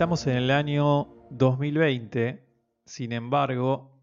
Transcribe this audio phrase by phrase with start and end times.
[0.00, 2.42] Estamos en el año 2020,
[2.86, 4.02] sin embargo,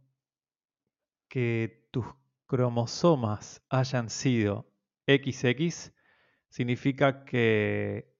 [1.27, 2.05] que tus
[2.45, 4.71] cromosomas hayan sido
[5.07, 5.91] XX
[6.49, 8.15] significa que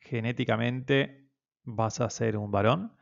[0.00, 1.30] genéticamente
[1.62, 2.96] vas a ser un varón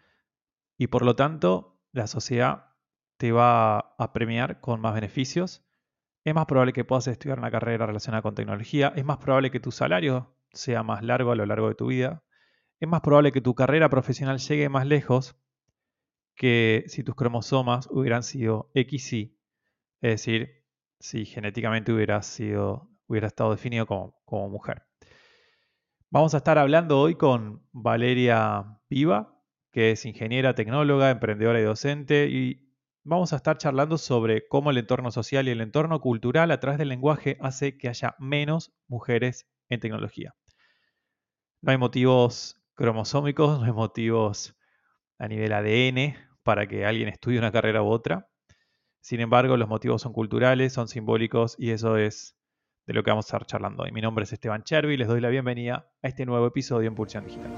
[0.76, 2.74] y por lo tanto la sociedad
[3.16, 5.64] te va a premiar con más beneficios.
[6.22, 9.58] Es más probable que puedas estudiar una carrera relacionada con tecnología, es más probable que
[9.58, 12.24] tu salario sea más largo a lo largo de tu vida,
[12.80, 15.36] es más probable que tu carrera profesional llegue más lejos
[16.36, 19.36] que si tus cromosomas hubieran sido XY,
[20.00, 20.64] es decir,
[21.00, 24.84] si genéticamente hubieras sido, hubiera estado definido como, como mujer.
[26.10, 32.28] Vamos a estar hablando hoy con Valeria Piva, que es ingeniera, tecnóloga, emprendedora y docente,
[32.28, 36.60] y vamos a estar charlando sobre cómo el entorno social y el entorno cultural a
[36.60, 40.34] través del lenguaje hace que haya menos mujeres en tecnología.
[41.60, 44.56] No hay motivos cromosómicos, no hay motivos
[45.18, 48.28] a nivel ADN para que alguien estudie una carrera u otra.
[49.00, 52.36] Sin embargo, los motivos son culturales, son simbólicos y eso es
[52.86, 53.90] de lo que vamos a estar charlando hoy.
[53.90, 56.94] Mi nombre es Esteban Chervi y les doy la bienvenida a este nuevo episodio en
[56.94, 57.50] Pulsión Digital.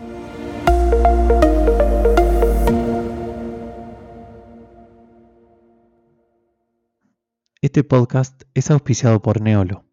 [7.61, 9.90] Este podcast es auspiciado por Neolo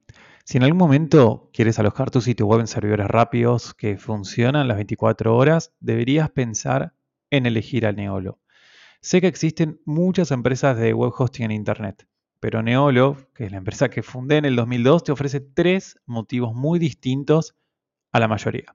[0.47, 4.77] si en algún momento quieres alojar tu sitio web en servidores rápidos que funcionan las
[4.77, 6.93] 24 horas, deberías pensar
[7.29, 8.39] en elegir a Neolo.
[9.01, 12.07] Sé que existen muchas empresas de web hosting en Internet,
[12.39, 16.55] pero Neolo, que es la empresa que fundé en el 2002, te ofrece tres motivos
[16.55, 17.57] muy distintos
[18.13, 18.73] a la mayoría.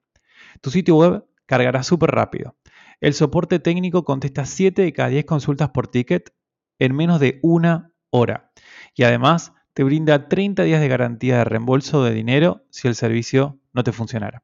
[0.60, 2.54] Tu sitio web cargará súper rápido.
[3.00, 6.34] El soporte técnico contesta 7 de cada 10 consultas por ticket
[6.78, 8.52] en menos de una hora.
[8.94, 13.58] Y además te brinda 30 días de garantía de reembolso de dinero si el servicio
[13.72, 14.42] no te funcionara.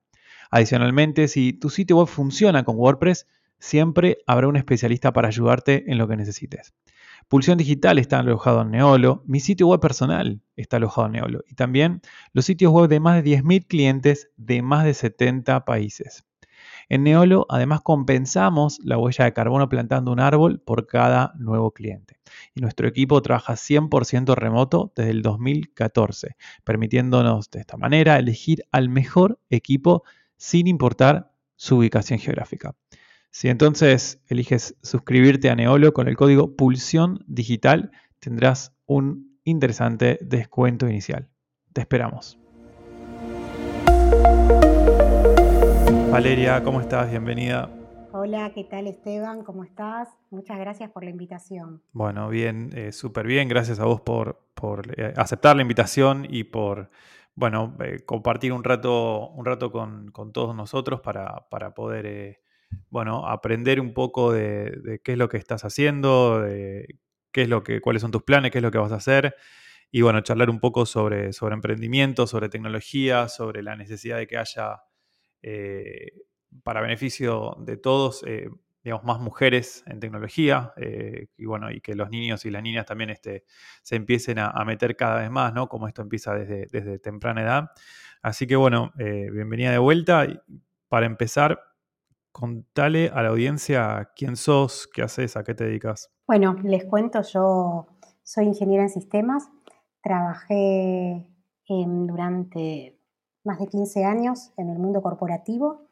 [0.51, 3.27] Adicionalmente, si tu sitio web funciona con WordPress,
[3.59, 6.73] siempre habrá un especialista para ayudarte en lo que necesites.
[7.29, 11.55] Pulsión Digital está alojado en Neolo, mi sitio web personal está alojado en Neolo y
[11.55, 12.01] también
[12.33, 16.25] los sitios web de más de 10.000 clientes de más de 70 países.
[16.89, 22.19] En Neolo además compensamos la huella de carbono plantando un árbol por cada nuevo cliente
[22.55, 28.89] y nuestro equipo trabaja 100% remoto desde el 2014, permitiéndonos de esta manera elegir al
[28.89, 30.03] mejor equipo
[30.37, 32.75] sin importar su ubicación geográfica.
[33.31, 37.91] Si entonces eliges suscribirte a Neolo con el código Pulsión Digital,
[38.21, 41.29] tendrás un interesante descuento inicial.
[41.73, 42.39] Te esperamos.
[46.11, 47.11] Valeria, ¿cómo estás?
[47.11, 47.69] Bienvenida.
[48.13, 49.45] Hola, ¿qué tal Esteban?
[49.45, 50.09] ¿Cómo estás?
[50.31, 51.83] Muchas gracias por la invitación.
[51.93, 53.47] Bueno, bien, eh, súper bien.
[53.47, 54.41] Gracias a vos por,
[54.97, 56.91] eh, aceptar la invitación y por,
[57.35, 62.41] bueno, eh, compartir un rato, un rato con, todos nosotros para, poder,
[62.89, 66.99] bueno, aprender un poco de, qué es lo que estás haciendo, de
[67.33, 69.37] qué es lo que, cuáles son tus planes, qué es lo que vas a hacer.
[69.91, 74.39] Y bueno, charlar un poco sobre, sobre emprendimiento, sobre tecnología, sobre la necesidad de que
[74.39, 74.83] haya
[76.63, 78.49] para beneficio de todos, eh,
[78.83, 82.87] digamos, más mujeres en tecnología eh, y bueno, y que los niños y las niñas
[82.87, 83.45] también este,
[83.83, 85.69] se empiecen a, meter cada vez más, ¿no?
[85.69, 87.71] Como esto empieza desde, desde temprana edad.
[88.23, 90.27] Así que bueno, eh, bienvenida de vuelta.
[90.89, 91.61] Para empezar,
[92.33, 96.11] contale a la audiencia quién sos, qué haces, a qué te dedicas.
[96.27, 97.87] Bueno, les cuento, yo
[98.23, 99.49] soy ingeniera en sistemas,
[100.03, 101.27] trabajé
[101.69, 102.98] durante
[103.45, 105.89] más de 15 años en el mundo corporativo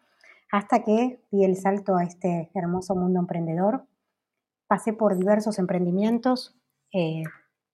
[0.50, 3.86] hasta que di el salto a este hermoso mundo emprendedor.
[4.68, 6.56] Pasé por diversos emprendimientos,
[6.92, 7.22] eh,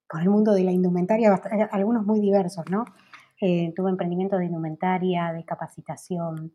[0.08, 2.84] por el mundo de la indumentaria, eh, algunos muy diversos, ¿no?
[3.40, 6.54] Eh, tuve emprendimiento de indumentaria, de capacitación,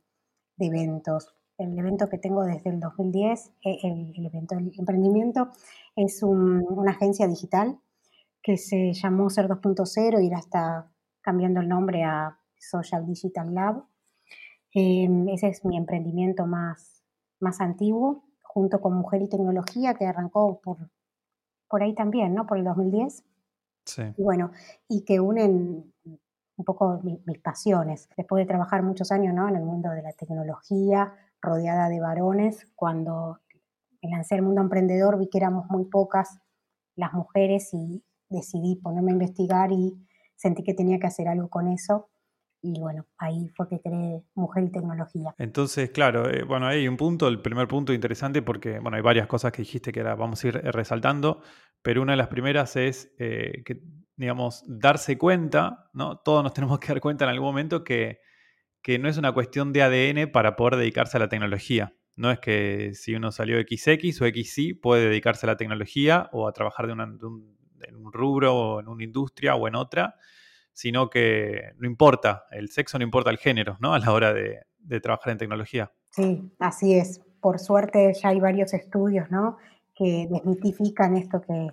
[0.57, 1.35] de eventos.
[1.57, 5.50] El evento que tengo desde el 2010, el, evento, el emprendimiento,
[5.95, 7.79] es una agencia digital
[8.44, 10.91] que se llamó Ser 2.0 y ahora está
[11.22, 13.83] cambiando el nombre a Social Digital Lab.
[14.74, 17.04] Em, ese es mi emprendimiento más,
[17.39, 20.89] más antiguo, junto con Mujer y Tecnología, que arrancó por,
[21.68, 22.45] por ahí también, ¿no?
[22.45, 23.24] Por el 2010.
[23.86, 24.04] Sí.
[24.18, 24.51] Y bueno,
[24.88, 25.94] y que unen
[26.57, 28.09] un poco mis pasiones.
[28.18, 29.48] Después de trabajar muchos años ¿no?
[29.48, 33.39] en el mundo de la tecnología, rodeada de varones, cuando
[34.01, 36.39] lancé el mundo emprendedor vi que éramos muy pocas
[36.95, 39.95] las mujeres y decidí ponerme a investigar y
[40.36, 42.10] sentí que tenía que hacer algo con eso
[42.62, 45.36] y bueno, ahí fue que creé Mujer y Tecnología.
[45.38, 49.27] Entonces, claro, eh, bueno, hay un punto, el primer punto interesante porque, bueno, hay varias
[49.27, 51.42] cosas que dijiste que ahora vamos a ir eh, resaltando,
[51.81, 53.81] pero una de las primeras es eh, que,
[54.15, 56.18] digamos, darse cuenta, ¿no?
[56.18, 58.19] Todos nos tenemos que dar cuenta en algún momento que,
[58.81, 61.94] que no es una cuestión de ADN para poder dedicarse a la tecnología.
[62.15, 66.48] No es que si uno salió XX o XY puede dedicarse a la tecnología o
[66.48, 67.57] a trabajar de, un,
[67.88, 70.15] en un rubro o en una industria o en otra,
[70.77, 73.95] sino que no importa, el sexo no importa el género, ¿no?
[73.95, 74.62] A la hora de,
[75.01, 75.91] trabajar en tecnología.
[76.12, 77.19] Sí, así es.
[77.41, 79.57] Por suerte ya hay varios estudios, ¿no?
[79.95, 81.69] Que desmitifican esto que,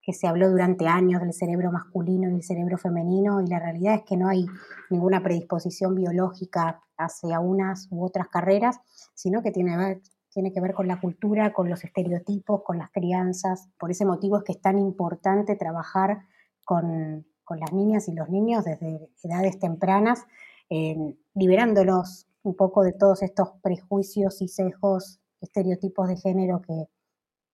[0.00, 3.96] que se habló durante años del cerebro masculino y el cerebro femenino, y la realidad
[3.96, 4.46] es que no hay
[4.88, 8.78] ninguna predisposición biológica hacia unas u otras carreras,
[9.12, 10.00] sino que tiene,
[10.30, 13.68] tiene que ver con la cultura, con los estereotipos, con las crianzas.
[13.78, 16.22] Por ese motivo es que es tan importante trabajar
[16.64, 17.26] con,
[17.58, 20.26] las niñas y los niños desde edades tempranas,
[21.34, 26.86] liberándolos un poco de todos estos prejuicios y sesgos, estereotipos de género que,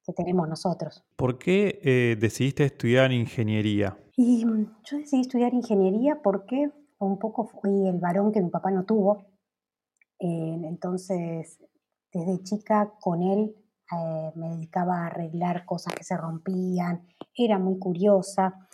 [0.06, 1.04] que tenemos nosotros.
[1.16, 3.98] ¿Por qué eh, decidiste estudiar ingeniería?
[4.16, 8.70] Y mm, yo decidí estudiar ingeniería porque un poco fui el varón que mi papá
[8.70, 9.26] no tuvo.
[10.18, 11.58] Eh, entonces,
[12.12, 13.54] desde chica con él
[13.92, 18.68] eh, me dedicaba a arreglar cosas que se rompían, era muy curiosa.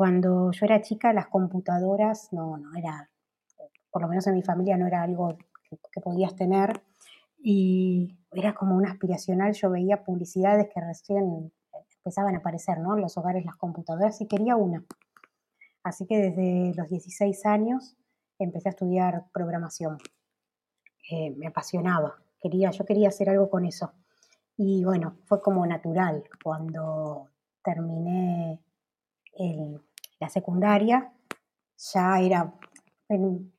[0.00, 3.10] Cuando yo era chica, las computadoras no, no era,
[3.90, 5.36] por lo menos en mi familia no era algo
[5.92, 6.82] que podías tener
[7.38, 11.52] y era como un aspiracional, yo veía publicidades que recién
[11.98, 12.96] empezaban a aparecer, ¿no?
[12.96, 14.82] Los hogares, las computadoras, y quería una.
[15.82, 17.94] Así que desde los 16 años
[18.38, 19.98] empecé a estudiar programación.
[21.10, 23.92] Eh, me apasionaba, quería, yo quería hacer algo con eso.
[24.56, 26.24] Y bueno, fue como natural.
[26.42, 27.28] Cuando
[27.62, 28.62] terminé
[30.20, 31.12] la secundaria,
[31.76, 32.54] ya era,
[33.08, 33.52] en,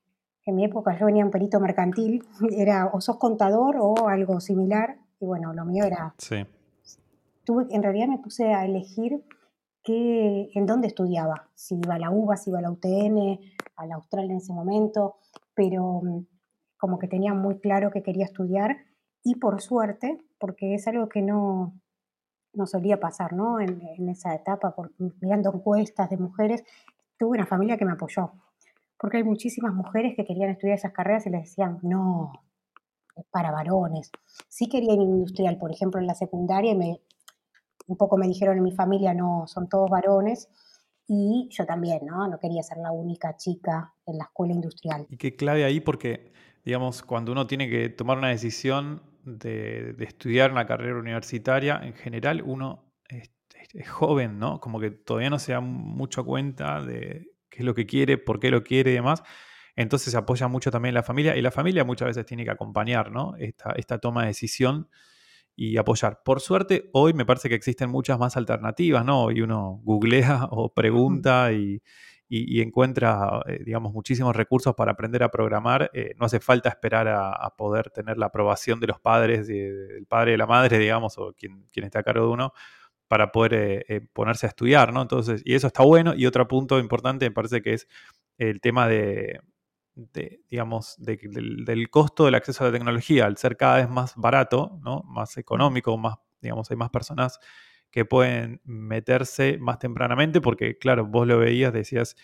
[0.45, 2.23] en mi época yo venía un perito mercantil,
[2.55, 6.15] era o sos contador o algo similar, y bueno, lo mío era...
[6.17, 6.45] Sí.
[7.43, 9.23] Tuve, en realidad me puse a elegir
[9.83, 13.39] qué, en dónde estudiaba, si iba a la UBA, si iba a la UTN,
[13.75, 15.15] a la Austral en ese momento,
[15.55, 16.25] pero mm,
[16.77, 18.77] como que tenía muy claro que quería estudiar
[19.23, 21.80] y por suerte, porque es algo que no,
[22.53, 23.59] no solía pasar ¿no?
[23.59, 26.63] En, esa etapa, por, mirando encuestas de mujeres,
[27.17, 28.31] tuve una familia que me apoyó
[29.01, 32.31] porque hay muchísimas mujeres que querían estudiar esas carreras y les decían, no,
[33.15, 34.11] es para varones.
[34.47, 37.01] Sí querían industrial, por ejemplo, en la secundaria, y me,
[37.87, 40.49] un poco me dijeron en mi familia, no, son todos varones,
[41.07, 42.27] y yo también, ¿no?
[42.27, 45.07] No quería ser la única chica en la escuela industrial.
[45.09, 46.31] Y qué clave ahí porque,
[46.63, 52.41] digamos, cuando uno tiene que tomar una decisión de, estudiar una carrera universitaria, en general
[52.45, 53.29] uno es,
[53.87, 54.59] joven, ¿no?
[54.59, 58.39] Como que todavía no se da mucho cuenta de qué es lo que quiere, por
[58.39, 59.23] qué lo quiere y demás.
[59.75, 63.11] Entonces se apoya mucho también la familia y la familia muchas veces tiene que acompañar
[63.11, 63.35] ¿no?
[63.37, 64.89] esta, esta toma de decisión
[65.55, 66.21] y apoyar.
[66.23, 69.31] Por suerte, hoy me parece que existen muchas más alternativas, ¿no?
[69.31, 71.81] Y uno googlea o pregunta y,
[72.61, 75.91] encuentra, eh, digamos, muchísimos recursos para aprender a programar.
[75.93, 80.33] Eh, no hace falta esperar a, poder tener la aprobación de los padres, del padre
[80.33, 82.53] y la madre, digamos, o quien, quien esté a cargo de uno,
[83.07, 85.01] para poder eh, ponerse a estudiar, ¿no?
[85.01, 86.13] Entonces, y eso está bueno.
[86.15, 87.87] Y otro punto importante me parece que es
[88.37, 89.41] el tema de,
[90.49, 95.03] digamos, del, costo del acceso a la tecnología, al ser cada vez más barato, ¿no?
[95.05, 97.39] Más económico, más, digamos, hay más personas
[97.91, 102.15] que pueden meterse más tempranamente, porque claro, vos lo veías, decías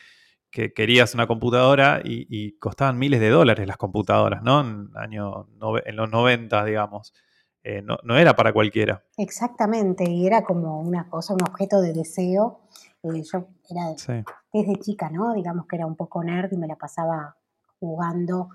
[0.50, 4.62] que querías una computadora y, costaban miles de dólares las computadoras, ¿no?
[4.62, 5.48] En, año,
[5.86, 7.14] en los 90, digamos.
[7.64, 9.04] Eh, no, era para cualquiera.
[9.18, 12.62] Exactamente, y era como una cosa, un objeto de deseo.
[13.04, 13.90] Eh, yo era
[14.54, 15.34] desde chica, ¿no?
[15.34, 17.36] Digamos que era un poco nerd y me la pasaba
[17.80, 18.50] jugando.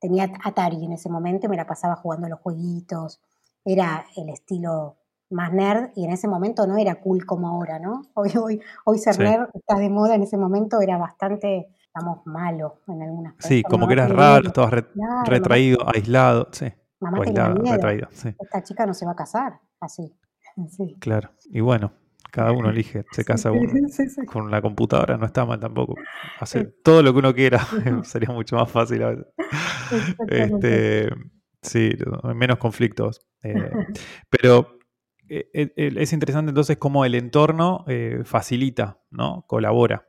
[0.00, 3.20] tenía Atari en ese momento y me la pasaba jugando los jueguitos.
[3.64, 4.97] Era el estilo
[5.30, 8.02] más nerd y en ese momento no era cool como ahora, ¿no?
[8.14, 12.80] Hoy, hoy, hoy ser nerd está de moda, en ese momento era bastante, digamos, malo
[12.88, 13.48] en algunas cosas.
[13.48, 14.84] Sí, como que eras raro, estabas
[15.26, 16.72] retraído, aislado, sí.
[17.00, 18.08] Mamá tenía miedo.
[18.10, 20.14] Esta chica no se va a casar así.
[20.98, 21.30] Claro.
[21.52, 21.92] Y bueno,
[22.32, 23.70] cada uno elige, se casa uno.
[24.26, 25.94] Con la computadora no está mal tampoco.
[26.40, 27.60] Hacer todo lo que uno quiera
[28.02, 29.26] sería mucho más fácil a veces.
[30.28, 31.08] Este,
[31.62, 31.92] sí,
[32.34, 33.26] menos conflictos.
[33.42, 33.70] Eh,
[34.28, 34.77] pero
[35.28, 37.84] es interesante entonces cómo el entorno
[38.24, 39.44] facilita, ¿no?
[39.46, 40.08] Colabora.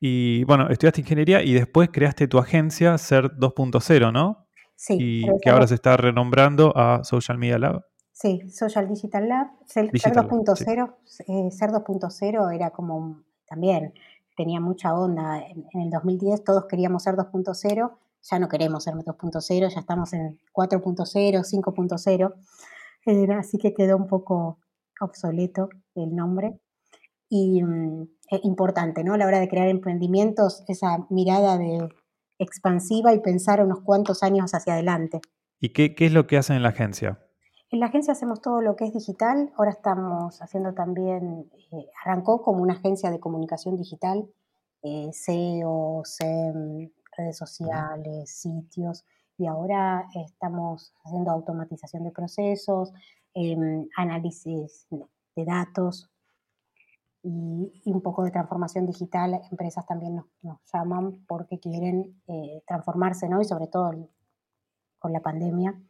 [0.00, 4.48] Y bueno, estudiaste ingeniería y después creaste tu agencia CER 2.0, ¿no?
[4.90, 7.84] y que ahora se está renombrando a Social Media Lab.
[8.12, 9.48] Sí, Social Digital Lab.
[9.66, 13.92] Ser 2.0 Ser 2.0 era como también
[14.36, 15.38] tenía mucha onda.
[15.38, 20.38] En, el 2010 todos queríamos ser 2.0, ya no queremos ser 2.0, ya estamos en
[20.52, 22.34] 4.0, 5.0.
[23.38, 24.58] así que quedó un poco
[25.00, 26.58] obsoleto el nombre.
[27.30, 27.62] Y
[28.30, 29.14] es importante, ¿no?
[29.14, 31.88] A la hora de crear emprendimientos, esa mirada de
[32.38, 35.20] expansiva y pensar unos cuantos años hacia adelante.
[35.60, 37.18] ¿Y qué, es lo que hacen en la agencia?
[37.70, 39.52] En la agencia hacemos todo lo que es digital.
[39.56, 44.26] Ahora estamos haciendo también, eh, arrancó como una agencia de comunicación digital,
[44.82, 49.04] eh, SEO, SEM, redes sociales, sitios,
[49.38, 52.92] y ahora estamos haciendo automatización de procesos,
[53.34, 54.88] em, análisis
[55.36, 56.10] de datos
[57.22, 59.40] y, un poco de transformación digital.
[59.50, 63.40] Empresas también nos, llaman porque quieren eh, transformarse, ¿no?
[63.40, 63.92] Y sobre todo
[64.98, 65.80] con la pandemia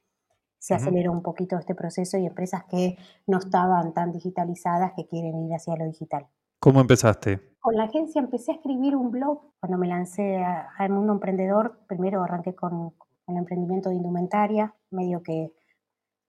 [0.59, 5.39] se aceleró un poquito este proceso y empresas que no estaban tan digitalizadas que quieren
[5.47, 6.27] ir hacia lo digital.
[6.61, 7.57] ¿Cómo empezaste?
[7.61, 9.41] Con la agencia empecé a escribir un blog.
[9.61, 12.93] Cuando me lancé al mundo emprendedor, primero arranqué con,
[13.29, 15.53] el emprendimiento de indumentaria, medio que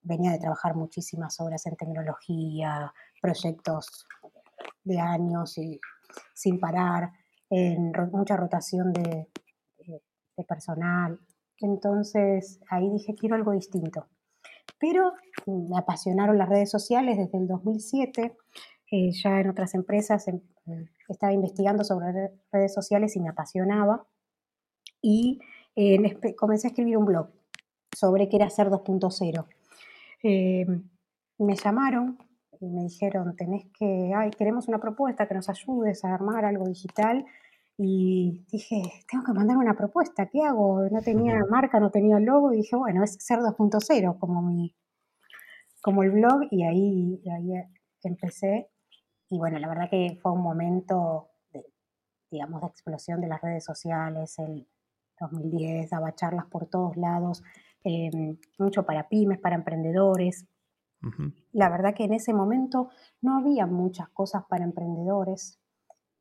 [0.01, 4.05] venía de trabajar muchísimas horas en tecnología, proyectos
[4.83, 5.79] de años y
[6.33, 7.11] sin parar,
[7.49, 9.27] en mucha rotación de,
[10.37, 11.19] de personal.
[11.59, 14.07] Entonces ahí dije, quiero algo distinto.
[14.79, 15.13] Pero
[15.45, 18.37] me apasionaron las redes sociales desde el 2007
[18.91, 20.41] eh, ya en otras empresas em,
[21.07, 24.07] estaba investigando sobre redes sociales y me apasionaba.
[25.01, 25.39] Y
[26.35, 27.29] comencé a escribir un blog
[27.95, 29.45] sobre qué era hacer 2.0.
[30.23, 30.89] Em,
[31.37, 32.17] me llamaron
[32.59, 36.67] y me dijeron, tenés que, ay, queremos una propuesta que nos ayudes a armar algo
[36.67, 37.25] digital.
[37.77, 40.89] Y dije, tengo que mandar una propuesta, ¿qué hago?
[40.91, 44.75] No tenía marca, no tenía logo, y dije, bueno, es ser 2.0 como, mi,
[45.81, 47.53] como el blog, y ahí, ahí
[48.03, 48.69] empecé
[49.29, 51.63] y bueno, la verdad que fue un momento de,
[52.31, 54.67] digamos, de explosión de las redes sociales, el
[55.19, 57.43] 2010, daba charlas por todos lados,
[57.83, 60.45] em, mucho para pymes, para emprendedores.
[61.53, 62.89] La verdad que en ese momento
[63.21, 65.57] no había muchas cosas para emprendedores.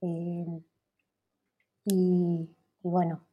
[0.01, 0.63] Em,
[1.85, 2.49] y,
[2.83, 3.25] bueno,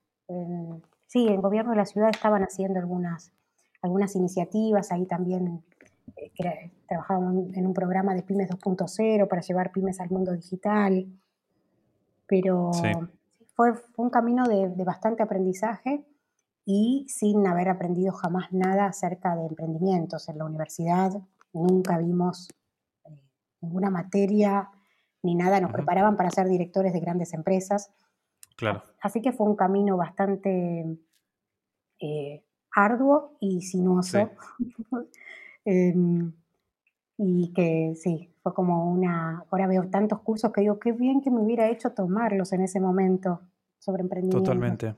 [1.05, 3.31] sí, el gobierno de la ciudad estaban haciendo algunas,
[3.81, 5.63] algunas iniciativas, ahí también
[6.33, 11.07] que trabajábamos en un programa de Pymes 2.0 para llevar pymes al mundo digital,
[12.27, 12.71] pero
[13.55, 16.05] fue, un camino de, bastante aprendizaje
[16.65, 21.11] y sin haber aprendido jamás nada acerca de emprendimientos en la universidad.
[21.53, 22.49] Nunca vimos
[23.05, 23.17] eh,
[23.61, 24.69] ninguna materia
[25.23, 27.91] ni nada, nos preparaban para ser directores de grandes empresas.
[28.55, 28.83] Claro.
[29.01, 30.99] Así que fue un camino bastante
[31.99, 34.29] eh, arduo y sinuoso.
[35.67, 36.31] Em,
[37.17, 41.31] y que sí, fue como una, ahora veo tantos cursos que digo, qué bien que
[41.31, 43.41] me hubiera hecho tomarlos en ese momento
[43.79, 44.43] sobre emprendimiento.
[44.43, 44.95] Totalmente.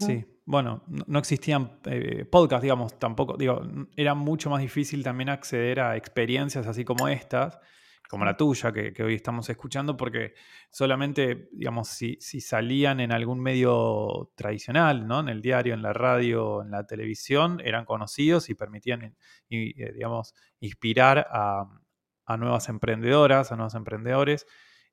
[0.00, 3.62] Sí, bueno, no, existían eh, podcasts, digamos, tampoco, digo,
[3.94, 7.60] era mucho más difícil también acceder a experiencias así como estas
[8.08, 10.32] como la tuya, que, hoy estamos escuchando, porque
[10.70, 15.20] solamente, digamos, si, salían en algún medio tradicional, ¿no?
[15.20, 19.14] En el diario, en la radio, en la televisión, eran conocidos y permitían,
[19.50, 21.68] eh, digamos, inspirar a,
[22.36, 24.46] nuevas emprendedoras, a nuevos emprendedores,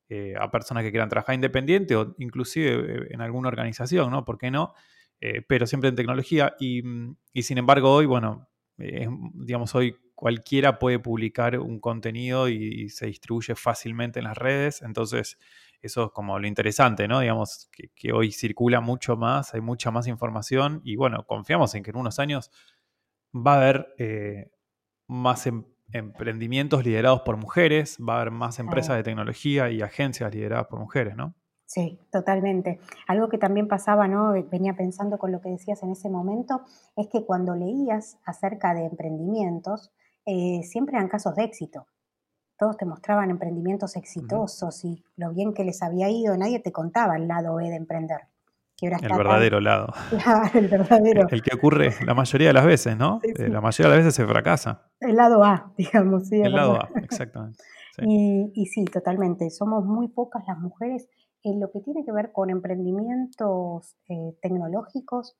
[0.08, 4.24] eh, a personas que quieran trabajar independiente o inclusive eh, en alguna organización, ¿no?
[4.24, 4.74] ¿Por qué no?
[5.48, 6.54] pero siempre en tecnología.
[6.60, 6.82] Y,
[7.42, 14.18] sin embargo, hoy, bueno, digamos, hoy cualquiera puede publicar un contenido y, se distribuye fácilmente
[14.18, 14.82] en las redes.
[14.82, 15.38] Entonces,
[15.82, 17.20] eso es como lo interesante, ¿no?
[17.20, 21.90] Digamos, que, hoy circula mucho más, hay mucha más información y bueno, confiamos en que
[21.90, 22.50] en unos años
[23.34, 24.50] va a haber eh,
[25.06, 30.34] más em, emprendimientos liderados por mujeres, va a haber más empresas de tecnología y agencias
[30.34, 31.34] lideradas por mujeres, ¿no?
[31.66, 32.78] Sí, totalmente.
[33.08, 34.32] Algo que también pasaba, ¿no?
[34.50, 36.62] Venía pensando con lo que decías en ese momento,
[36.96, 39.92] es que cuando leías acerca de emprendimientos,
[40.24, 41.86] eh, siempre eran casos de éxito.
[42.56, 46.36] Todos te mostraban emprendimientos exitosos y lo bien que les había ido.
[46.36, 48.20] Nadie te contaba el lado B de emprender.
[48.80, 49.92] El verdadero lado.
[50.54, 51.26] el verdadero.
[51.30, 53.20] El, que ocurre la mayoría de las veces, ¿no?
[53.22, 54.90] Eh, la mayoría de las veces se fracasa.
[55.00, 56.28] El lado A, digamos.
[56.28, 57.58] Sí, el lado A, exactamente.
[57.98, 59.48] Y, sí, totalmente.
[59.50, 61.08] Somos muy pocas las mujeres
[61.42, 65.36] en lo que tiene que ver con emprendimientos eh, tecnológicos.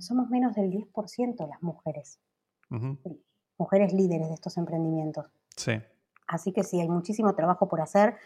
[0.00, 2.18] somos menos del 10% las mujeres
[3.62, 5.26] mujeres líderes de estos emprendimientos.
[5.56, 5.72] Sí.
[6.26, 8.16] Así que sí, hay muchísimo trabajo por hacer.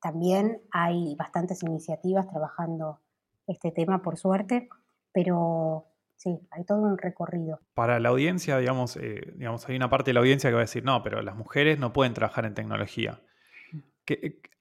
[0.00, 3.00] También hay bastantes iniciativas trabajando
[3.46, 4.68] este tema, por suerte,
[5.12, 5.86] pero
[6.16, 7.60] sí, hay todo un recorrido.
[7.74, 10.64] Para la audiencia, digamos, eh, digamos, hay una parte de la audiencia que va a
[10.64, 13.20] decir, no, pero las mujeres no pueden trabajar en tecnología.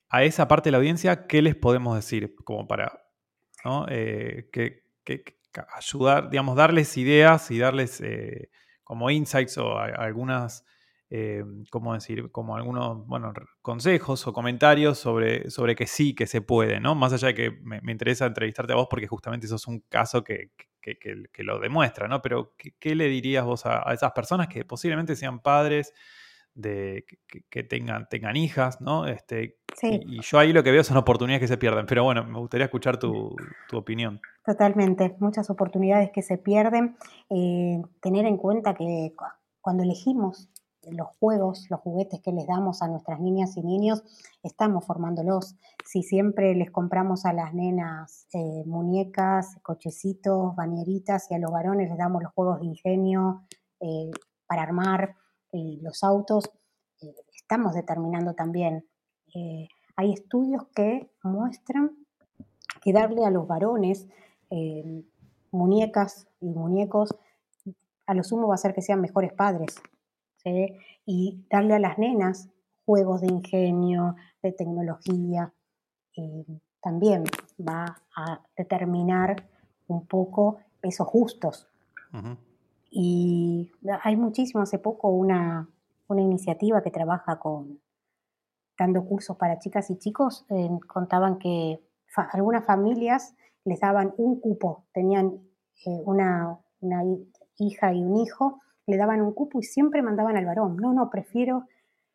[0.10, 2.36] a esa parte de la audiencia, ¿qué les podemos decir?
[2.44, 3.04] Como para
[3.64, 3.86] ¿no?
[3.90, 4.84] Eh, que,
[5.76, 8.50] ayudar, digamos, darles ideas y darles eh,
[8.84, 10.66] como insights o algunas,
[11.16, 12.32] eh, ¿cómo decir?
[12.32, 16.96] Como algunos, bueno, consejos o comentarios sobre, sobre que sí, que se puede, ¿no?
[16.96, 20.24] Más allá de que me, interesa entrevistarte a vos porque justamente eso es un caso
[20.24, 20.50] que,
[20.82, 22.20] que, lo demuestra, ¿no?
[22.24, 25.94] Pero, ¿qué, le dirías vos a, esas personas que posiblemente sean padres,
[26.56, 27.06] de
[27.48, 29.06] que, tengan, tengan hijas, ¿no?
[29.06, 32.40] Este, y, yo ahí lo que veo son oportunidades que se pierden, pero bueno, me
[32.40, 33.36] gustaría escuchar tu,
[33.72, 34.20] opinión.
[34.44, 36.98] Totalmente, muchas oportunidades que se pierden.
[37.30, 39.14] Eh, tener en cuenta que
[39.62, 40.50] cuando elegimos
[40.92, 44.04] los juegos, los juguetes que les damos a nuestras niñas y niños,
[44.44, 45.56] estamos formándolos.
[45.86, 51.90] Si siempre les compramos a las nenas eh, muñecas, cochecitos, bañeritas y a los varones
[51.90, 53.44] les damos los juegos de ingenio
[53.80, 54.12] eh,
[54.48, 55.16] para armar
[55.52, 56.52] eh, los autos,
[57.36, 58.86] estamos determinando también.
[59.98, 61.92] hay estudios que muestran
[62.82, 64.08] que darle a los varones
[65.52, 67.14] muñecas y muñecos
[68.06, 69.76] a lo sumo va a hacer que sean mejores padres
[71.06, 72.50] y darle a las nenas
[72.86, 75.54] juegos de ingenio, de tecnología,
[76.18, 76.46] eh,
[76.82, 77.24] también
[77.60, 79.48] va a determinar
[79.88, 81.70] un poco esos justos.
[82.92, 83.72] Y
[84.04, 85.68] hay muchísimo, hace poco una,
[86.16, 87.80] iniciativa que trabaja con
[88.78, 91.80] dando cursos para chicas y chicos, eh, contaban que
[92.34, 93.36] algunas familias
[93.66, 95.40] les daban un cupo, tenían
[95.88, 97.04] eh, una, una
[97.58, 100.78] hija y un hijo, le daban un cupo y siempre mandaban al varón.
[100.78, 101.68] No, no, prefiero,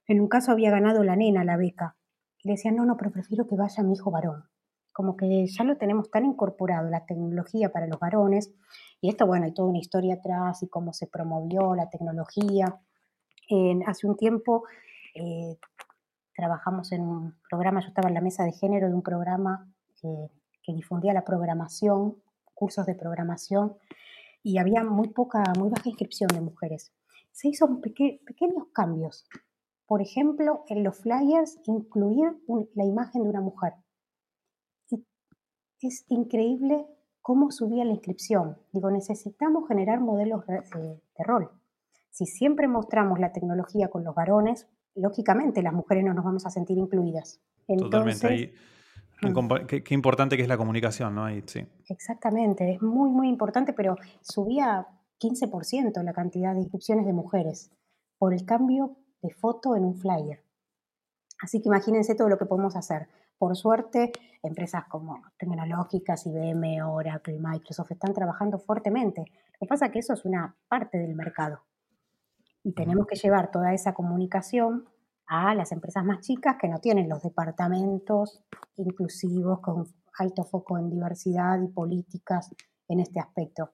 [0.07, 1.97] en un caso había ganado la nena la beca.
[2.43, 4.45] Y le decían, no, no, pero prefiero que vaya mi hijo varón.
[4.93, 8.53] Como que ya lo tenemos tan incorporado, la tecnología para los varones.
[9.01, 12.81] Y esto, bueno, hay toda una historia atrás y cómo se promovió la tecnología.
[13.87, 14.65] hace un tiempo
[15.15, 15.57] eh,
[16.35, 19.69] trabajamos en un programa, yo estaba en la mesa de género de un programa
[20.05, 20.29] eh,
[20.63, 22.17] que difundía la programación,
[22.55, 23.77] cursos de programación,
[24.43, 26.93] y había muy poca, muy baja inscripción de mujeres.
[27.33, 29.27] Se hizo pequeños cambios.
[29.87, 32.37] Por ejemplo, en los flyers incluir
[32.75, 33.75] la imagen de una mujer.
[35.81, 36.87] Y es increíble
[37.23, 38.59] cómo subía la inscripción.
[38.73, 41.51] Digo, necesitamos generar modelos de, rol.
[42.11, 46.51] Si siempre mostramos la tecnología con los varones, lógicamente las mujeres no nos vamos a
[46.51, 47.41] sentir incluidas.
[47.67, 48.55] Totalmente.
[48.55, 48.78] Mm.
[49.21, 51.25] Qué, importante que es la comunicación, ¿no?
[51.25, 51.67] Ahí, sí.
[51.89, 54.87] Exactamente, es muy, muy importante, pero subía
[55.21, 57.71] 15% la cantidad de inscripciones de mujeres
[58.19, 60.45] por el cambio de foto en un flyer.
[61.43, 63.09] Así que imagínense todo lo que podemos hacer.
[63.39, 69.25] Por suerte, empresas como Tecnológicas, IBM, Oracle, Microsoft están trabajando fuertemente.
[69.61, 71.63] Lo que pasa es que eso es una parte del mercado.
[72.65, 74.89] Y tenemos que llevar toda esa comunicación
[75.29, 78.43] a las empresas más chicas que no tienen los departamentos
[78.77, 79.87] inclusivos con
[80.19, 82.51] alto foco en diversidad y políticas
[82.89, 83.73] en este aspecto.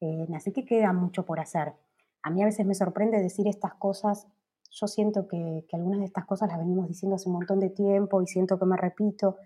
[0.00, 1.74] Eh, así que queda mucho por hacer.
[2.22, 4.26] A mí a veces me sorprende decir estas cosas.
[4.70, 8.22] Yo siento que, algunas de estas cosas las venimos diciendo hace un montón de tiempo
[8.22, 9.36] y siento que me repito,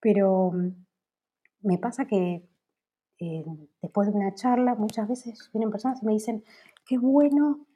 [0.00, 0.86] pero mm,
[1.62, 2.48] me pasa que
[3.18, 3.44] eh,
[3.82, 6.42] después de una charla muchas veces vienen personas y me dicen,
[6.86, 7.66] qué bueno,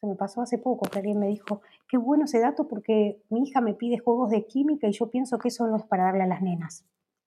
[0.00, 3.42] se me pasó hace poco que alguien me dijo, qué bueno ese dato porque mi
[3.42, 6.22] hija me pide juegos de química y yo pienso que eso no es para darle
[6.22, 6.84] a las nenas.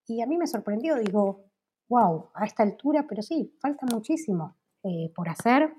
[0.08, 1.46] Y a mí me sorprendió, digo,
[1.90, 5.74] wow, a esta altura, pero sí, falta muchísimo eh, por hacer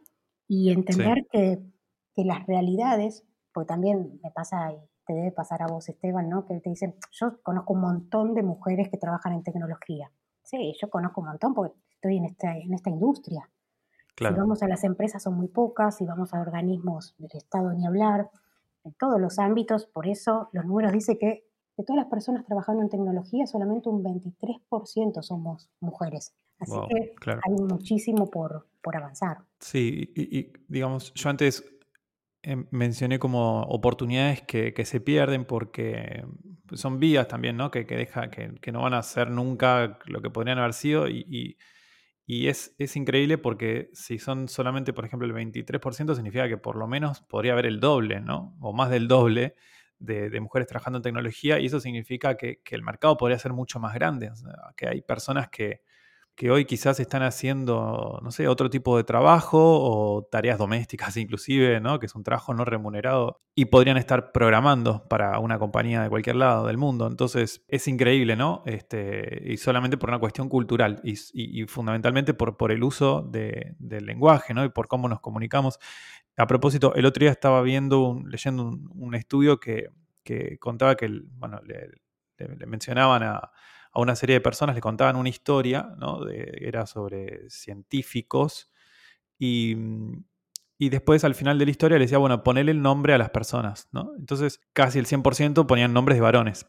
[0.46, 1.62] y entender que,
[2.14, 4.76] que, las realidades, porque también me pasa y
[5.06, 6.44] te debe pasar a vos, Esteban, ¿no?
[6.46, 10.10] Que te dicen, yo conozco un montón de mujeres que trabajan en tecnología.
[10.42, 13.48] Sí, yo conozco un montón porque estoy en esta, en esta industria.
[14.18, 17.86] Si vamos a las empresas son muy pocas, si vamos a organismos del Estado ni
[17.86, 18.30] hablar,
[18.84, 21.46] en todos los ámbitos, por eso los números dicen que
[21.76, 26.34] de todas las personas trabajando en tecnología, solamente un 23% somos mujeres.
[26.58, 29.38] Así que hay muchísimo por, por avanzar.
[29.58, 31.64] Sí, y, digamos, yo antes
[32.42, 36.24] em, mencioné como oportunidades que, se pierden porque
[36.74, 37.70] son vías también, ¿no?
[37.70, 41.08] Que, que, deja, que, que, no van a ser nunca lo que podrían haber sido
[41.08, 41.56] y y
[42.48, 47.20] es, increíble porque si son solamente, por ejemplo, el 23%, significa que por lo menos
[47.22, 48.56] podría haber el doble, ¿no?
[48.60, 49.54] O más del doble
[49.98, 53.80] de, mujeres trabajando en tecnología y eso significa que, que, el mercado podría ser mucho
[53.80, 54.30] más grande.
[54.76, 55.82] Que hay personas que,
[56.34, 61.80] que hoy quizás están haciendo, no sé, otro tipo de trabajo o tareas domésticas inclusive,
[61.80, 61.98] ¿no?
[61.98, 66.36] Que es un trabajo no remunerado y podrían estar programando para una compañía de cualquier
[66.36, 67.06] lado del mundo.
[67.06, 68.62] Entonces es increíble, ¿no?
[68.66, 74.54] Este, y solamente por una cuestión cultural y, fundamentalmente por, por el uso del lenguaje,
[74.54, 74.64] ¿no?
[74.64, 75.78] Y por cómo nos comunicamos.
[76.38, 79.90] A propósito, el otro día estaba viendo, leyendo un, estudio que,
[80.58, 81.60] contaba que, bueno,
[82.48, 83.52] le mencionaban a
[83.92, 86.26] a una serie de personas, le contaban una historia, ¿no?
[86.28, 88.70] era sobre científicos
[89.38, 89.76] y,
[90.78, 93.30] y, después al final de la historia le decía, bueno, ponele el nombre a las
[93.30, 94.12] personas, ¿no?
[94.18, 96.66] Entonces casi el 100% ponían nombres de varones.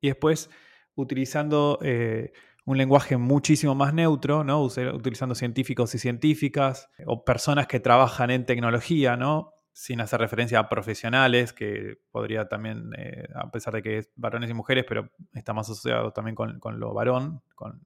[0.00, 0.50] Y después,
[0.94, 2.32] utilizando eh,
[2.64, 4.62] un lenguaje muchísimo más neutro, ¿no?
[4.62, 9.53] utilizando científicos y científicas o personas que trabajan en tecnología, ¿no?
[9.74, 14.48] Sin hacer referencia a profesionales, que podría también, eh, a pesar de que es varones
[14.48, 17.84] y mujeres, pero está más asociado también con, con lo varón, con,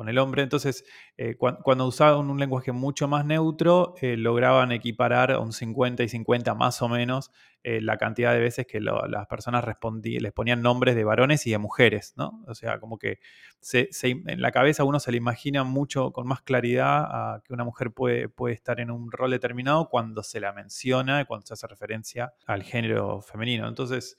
[0.00, 0.42] con el hombre.
[0.42, 0.86] Entonces,
[1.18, 6.54] eh, cuando usaban un lenguaje mucho más neutro, eh, lograban equiparar un 50 y 50
[6.54, 7.30] más o menos
[7.64, 11.58] eh, la cantidad de veces que las personas les ponían nombres de varones y de
[11.58, 12.42] mujeres, ¿no?
[12.46, 13.18] O sea, como que
[13.74, 18.30] en la cabeza uno se le imagina mucho con más claridad que una mujer puede,
[18.30, 22.62] puede estar en un rol determinado cuando se la menciona, cuando se hace referencia al
[22.62, 23.68] género femenino.
[23.68, 24.16] Entonces,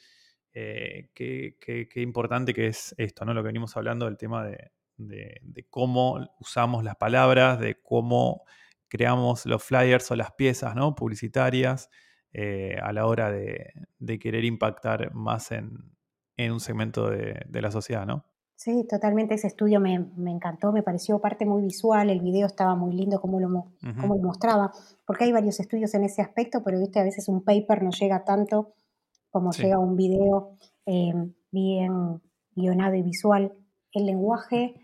[0.53, 3.33] qué, qué importante que es esto, ¿no?
[3.33, 8.43] Lo que venimos hablando del tema de, de, cómo usamos las palabras, de cómo
[8.87, 10.95] creamos los flyers o las piezas ¿no?
[10.95, 11.89] publicitarias
[12.33, 13.73] eh, a la hora de,
[14.19, 15.91] querer impactar más en,
[16.37, 18.25] un segmento de, la sociedad, ¿no?
[18.55, 19.33] Sí, totalmente.
[19.33, 23.39] Ese estudio me, encantó, me pareció parte muy visual, el video estaba muy lindo como
[23.39, 23.49] lo,
[23.81, 24.71] lo mostraba,
[25.05, 26.99] porque hay varios estudios en ese aspecto, pero ¿viste?
[26.99, 28.73] a veces un paper no llega tanto
[29.31, 31.13] como llega un video eh,
[31.51, 32.21] bien
[32.53, 33.53] guionado y visual.
[33.93, 34.75] El lenguaje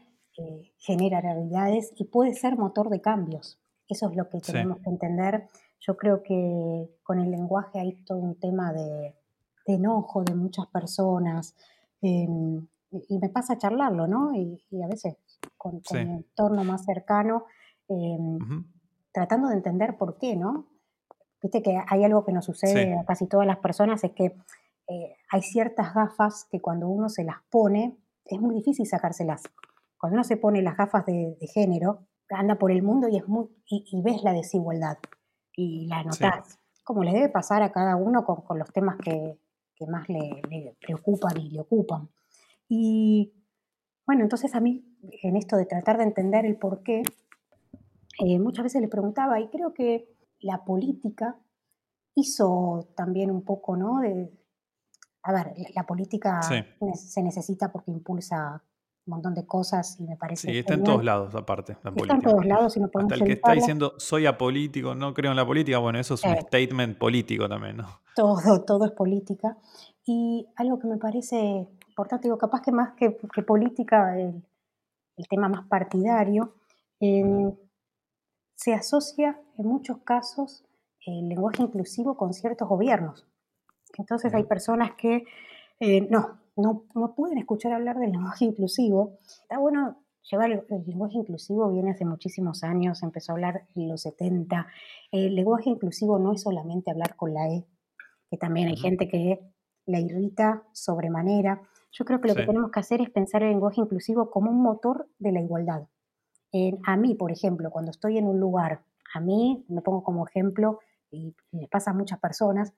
[0.77, 3.59] genera realidades y puede ser motor de cambios.
[3.87, 5.47] Eso es lo que tenemos que entender.
[5.79, 9.15] Yo creo que con el lenguaje hay todo un tema de,
[9.65, 11.55] enojo de muchas personas.
[12.01, 14.33] Em, y me pasa a charlarlo, ¿no?
[14.33, 15.17] Y, a veces
[15.57, 17.45] con, con mi entorno más cercano,
[17.87, 18.37] em,
[19.11, 20.67] tratando de entender por qué, ¿no?
[21.41, 24.35] Viste que hay algo que nos sucede a casi todas las personas, es que
[24.87, 27.97] eh, hay ciertas gafas que cuando uno se las pone,
[28.29, 29.43] es muy difícil sacárselas
[29.97, 33.47] cuando uno se pone las gafas de, género, anda por el mundo y, es muy,
[33.65, 34.97] y, ves la desigualdad
[35.55, 39.39] y la notas, como le debe pasar a cada uno con, los temas que,
[39.87, 42.09] más le, preocupan y le ocupan.
[42.67, 43.33] Y
[44.05, 44.85] bueno, entonces a mí,
[45.23, 47.01] en esto de tratar de entender el por qué,
[48.19, 50.09] eh, muchas veces le preguntaba, y creo que
[50.39, 51.39] la política
[52.15, 53.99] hizo también un poco, ¿no?
[53.99, 54.31] De,
[55.27, 58.63] a ver, la, política se necesita porque impulsa
[59.05, 60.49] un montón de cosas y me parece.
[60.49, 61.77] Sí, está en todos lados, aparte.
[61.83, 64.95] La está en todos lados y no podemos Hasta el que está diciendo soy apolítico,
[64.95, 67.87] no creo en la política, bueno, eso es un statement político también, ¿no?
[68.15, 69.57] Todo, todo es política.
[70.05, 73.11] Y algo que me parece importante, digo, capaz que más que,
[73.43, 74.43] política, el,
[75.29, 76.53] tema más partidario,
[78.55, 80.63] se asocia en muchos casos
[81.05, 83.25] el lenguaje inclusivo con ciertos gobiernos.
[83.97, 85.23] Entonces hay personas que
[85.79, 89.19] eh, no, no, no pueden escuchar hablar del lenguaje inclusivo.
[89.25, 89.97] Está bueno
[90.29, 94.67] llevar el, lenguaje inclusivo, viene hace muchísimos años, empezó a hablar en los 70.
[95.11, 97.65] El lenguaje inclusivo no es solamente hablar con la E,
[98.29, 99.39] que también hay gente que
[99.85, 101.61] la irrita sobremanera.
[101.91, 104.61] Yo creo que lo que tenemos que hacer es pensar el lenguaje inclusivo como un
[104.61, 105.87] motor de la igualdad.
[106.85, 108.81] a mí, por ejemplo, cuando estoy en un lugar,
[109.13, 112.73] a mí, me pongo como ejemplo, y, y me pasa a muchas personas,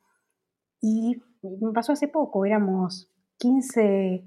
[0.81, 4.23] y me pasó hace poco, éramos 15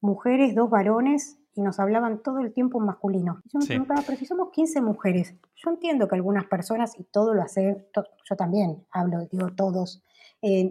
[0.00, 3.40] mujeres, dos varones, y nos hablaban todo el tiempo en masculino.
[3.52, 7.32] Yo me preguntaba, pero si somos 15 mujeres, yo entiendo que algunas personas, y todo
[7.32, 10.02] lo hacen, yo también hablo, digo todos,
[10.42, 10.70] eh,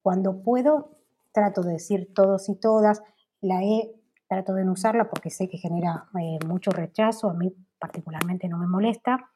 [0.00, 0.96] cuando puedo,
[1.32, 3.02] trato de decir todos y todas,
[3.40, 3.94] la E
[4.28, 8.56] trato de no usarla porque sé que genera eh, mucho rechazo, a mí particularmente no
[8.56, 9.30] me molesta,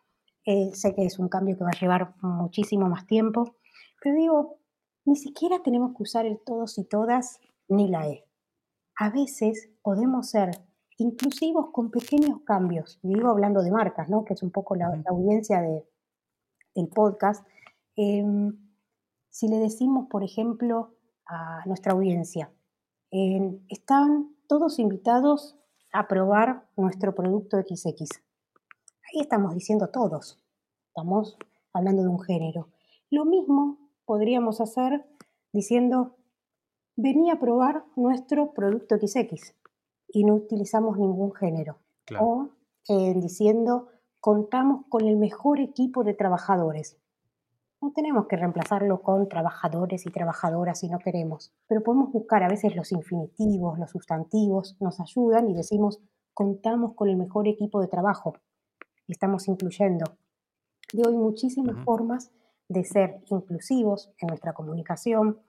[0.47, 3.57] eh, sé que es un cambio que va a llevar muchísimo más tiempo,
[4.01, 4.56] pero digo,
[5.07, 8.25] ni siquiera tenemos que usar el todos y todas ni la E.
[8.99, 10.51] A veces podemos ser
[10.99, 12.99] inclusivos con pequeños cambios.
[13.03, 14.25] Digo hablando de marcas, ¿no?
[14.25, 15.89] que es un poco la, audiencia de,
[16.75, 17.47] del podcast.
[17.95, 18.59] Em,
[19.31, 22.53] si le decimos, por ejemplo, a nuestra audiencia,
[23.69, 25.57] están todos invitados
[25.93, 28.11] a probar nuestro producto XX.
[29.03, 30.43] Ahí estamos diciendo todos,
[30.89, 31.39] estamos
[31.73, 32.69] hablando de un género.
[33.11, 35.05] Lo mismo podríamos hacer
[35.53, 36.17] diciendo,
[36.97, 39.55] venía a probar nuestro producto XX
[40.09, 41.79] y no utilizamos ningún género.
[42.21, 42.51] O
[42.89, 43.89] eh, diciendo,
[44.21, 46.99] contamos con el mejor equipo de trabajadores.
[47.83, 52.49] No tenemos que reemplazarlo con trabajadores y trabajadoras si no queremos, pero podemos buscar a
[52.49, 56.01] veces los infinitivos, los sustantivos, nos ayudan y decimos,
[56.33, 58.35] contamos con el mejor equipo de trabajo
[59.07, 60.05] y estamos incluyendo.
[60.93, 62.33] De hoy muchísimas formas
[62.69, 65.41] de ser inclusivos en nuestra comunicación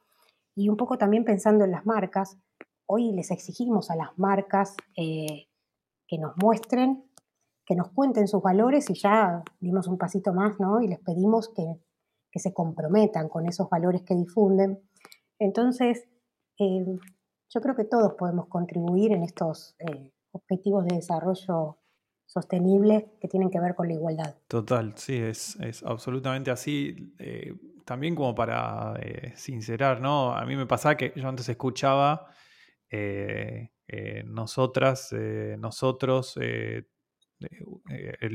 [0.56, 2.38] y un poco también pensando en las marcas.
[2.86, 5.48] Hoy les exigimos a las marcas eh,
[6.08, 7.04] que nos muestren,
[7.66, 10.82] que nos cuenten sus valores y ya dimos un pasito más, ¿no?
[10.82, 11.82] Y les pedimos que,
[12.40, 14.80] se comprometan con esos valores que difunden.
[15.40, 16.08] Entonces,
[16.60, 16.86] eh,
[17.50, 21.80] yo creo que todos podemos contribuir en estos, eh, objetivos de desarrollo
[22.28, 24.36] sostenible que tienen que ver con la igualdad.
[24.48, 27.14] Total, sí, es, absolutamente así.
[27.18, 30.36] Eh, también como para eh, sincerar, ¿no?
[30.36, 32.28] A mí me pasaba que yo antes escuchaba
[32.90, 33.70] eh,
[34.26, 35.16] nosotras,
[35.58, 36.86] nosotros, el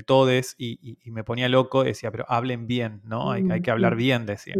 [0.07, 3.31] todes y, me ponía loco, decía, pero hablen bien, ¿no?
[3.31, 4.55] Hay, hay que hablar bien, decía.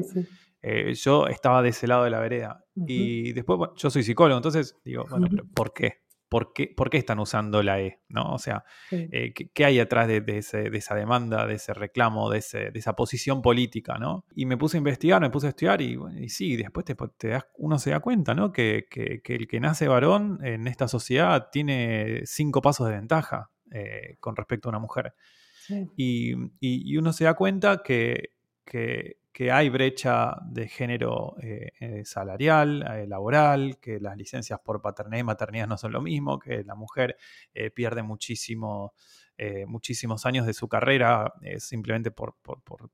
[0.95, 2.67] yo estaba de ese lado de la vereda.
[2.75, 6.02] Y después, yo soy psicólogo, entonces digo, bueno, pero ¿por qué?
[6.33, 8.01] ¿Por qué, están usando la E?
[8.09, 8.33] ¿no?
[8.33, 13.43] O sea, eh, ¿qué, hay atrás de, esa demanda, de ese reclamo, de, esa posición
[13.43, 13.99] política?
[13.99, 14.25] ¿no?
[14.35, 15.99] Y me puse a investigar, me puse a estudiar y,
[16.31, 16.97] sí, después te,
[17.59, 18.51] uno se da cuenta ¿no?
[18.51, 24.35] que, el que nace varón en esta sociedad tiene cinco pasos de ventaja eh, con
[24.35, 25.15] respecto a una mujer.
[25.99, 28.31] Y, uno se da cuenta que,
[28.65, 29.19] que
[29.51, 35.25] hay brecha de género eh, eh, salarial, eh, laboral, que las licencias por paternidad y
[35.25, 37.17] maternidad no son lo mismo, que la mujer
[37.75, 38.95] pierde muchísimo,
[39.67, 42.37] muchísimos años de su carrera simplemente por,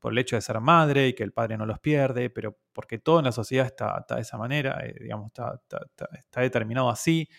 [0.03, 3.19] el hecho de ser madre y que el padre no los pierde, pero porque todo
[3.19, 7.29] en la sociedad está, de esa manera, digamos, está, está, determinado así.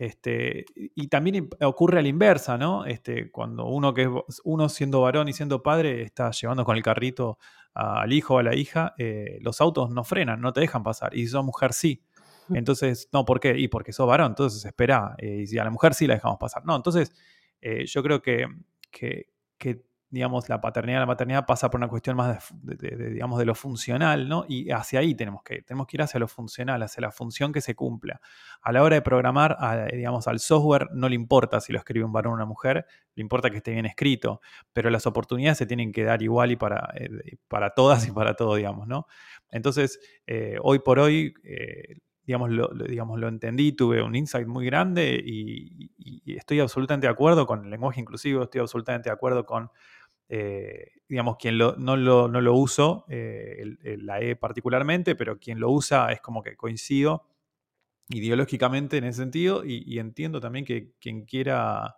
[0.00, 2.86] Este, y también ocurre a la inversa, ¿no?
[2.86, 4.10] Este, cuando uno, que
[4.44, 7.36] uno siendo varón y siendo padre está llevando con el carrito
[7.74, 11.14] al hijo o a la hija, eh, los autos no frenan, no te dejan pasar.
[11.14, 12.02] Y si sos mujer, sí.
[12.48, 13.58] Entonces, no, ¿por qué?
[13.58, 15.16] Y porque sos varón, entonces espera.
[15.18, 16.64] Eh, y si a la mujer sí la dejamos pasar.
[16.64, 17.12] No, entonces,
[17.60, 18.46] eh, yo creo que,
[18.90, 19.26] que,
[19.58, 23.54] que digamos, la paternidad la maternidad pasa por una cuestión más de, digamos, de lo
[23.54, 24.44] funcional, ¿no?
[24.48, 27.52] Y hacia ahí tenemos que ir, tenemos que ir hacia lo funcional, hacia la función
[27.52, 28.20] que se cumpla.
[28.60, 29.56] A la hora de programar,
[29.92, 33.22] digamos, al software no le importa si lo escribe un varón o una mujer, le
[33.22, 34.40] importa que esté bien escrito,
[34.72, 38.34] pero las oportunidades se tienen que dar igual y para, eh, para todas y para
[38.34, 39.06] todo, digamos, ¿no?
[39.50, 44.66] Entonces, eh, hoy por hoy, eh, digamos lo, digamos, lo entendí, tuve un insight muy
[44.66, 45.90] grande y,
[46.26, 49.70] estoy absolutamente de acuerdo con el lenguaje inclusivo, estoy absolutamente de acuerdo con
[50.32, 53.64] eh, digamos, quien no, lo, no, lo, uso, eh,
[53.98, 57.26] la E particularmente, pero quien lo usa es como que coincido
[58.10, 61.96] ideológicamente en ese sentido y, entiendo también que quien quiera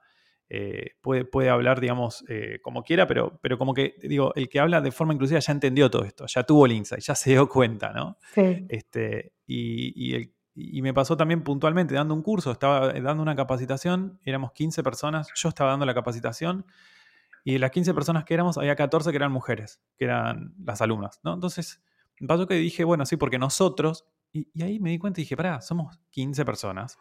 [0.48, 2.24] eh, puede, puede, hablar, digamos,
[2.62, 5.90] como quiera, pero, pero como que, digo, el que habla de forma inclusiva ya entendió
[5.90, 8.16] todo esto, ya tuvo el insight, ya se dio cuenta, ¿no?
[8.34, 8.64] Sí.
[8.70, 14.52] Este, y, y me pasó también puntualmente dando un curso, estaba dando una capacitación, éramos
[14.52, 16.64] 15 personas, yo estaba dando la capacitación
[17.44, 20.80] y de las 15 personas que éramos, había 14 que eran mujeres, que eran las
[20.80, 21.34] alumnas, ¿no?
[21.34, 21.82] Entonces,
[22.26, 25.60] pasó que dije, bueno, sí, porque nosotros, y, ahí me di cuenta y dije, pará,
[25.60, 26.98] somos 15 personas,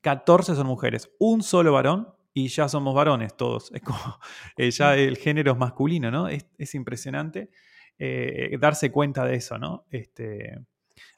[0.00, 3.70] 14 son mujeres, un solo varón y ya somos varones todos.
[3.72, 3.98] Es como,
[4.56, 6.28] eh, ya el género es masculino, ¿no?
[6.28, 7.50] Es, impresionante
[7.98, 9.86] eh, darse cuenta de eso, ¿no?
[9.90, 10.58] Este,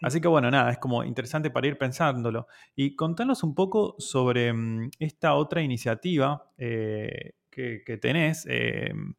[0.02, 2.46] Así que bueno, nada, es como interesante para ir pensándolo.
[2.74, 9.14] Y contanos un poco sobre mm, esta otra iniciativa eh, que, tenés, em,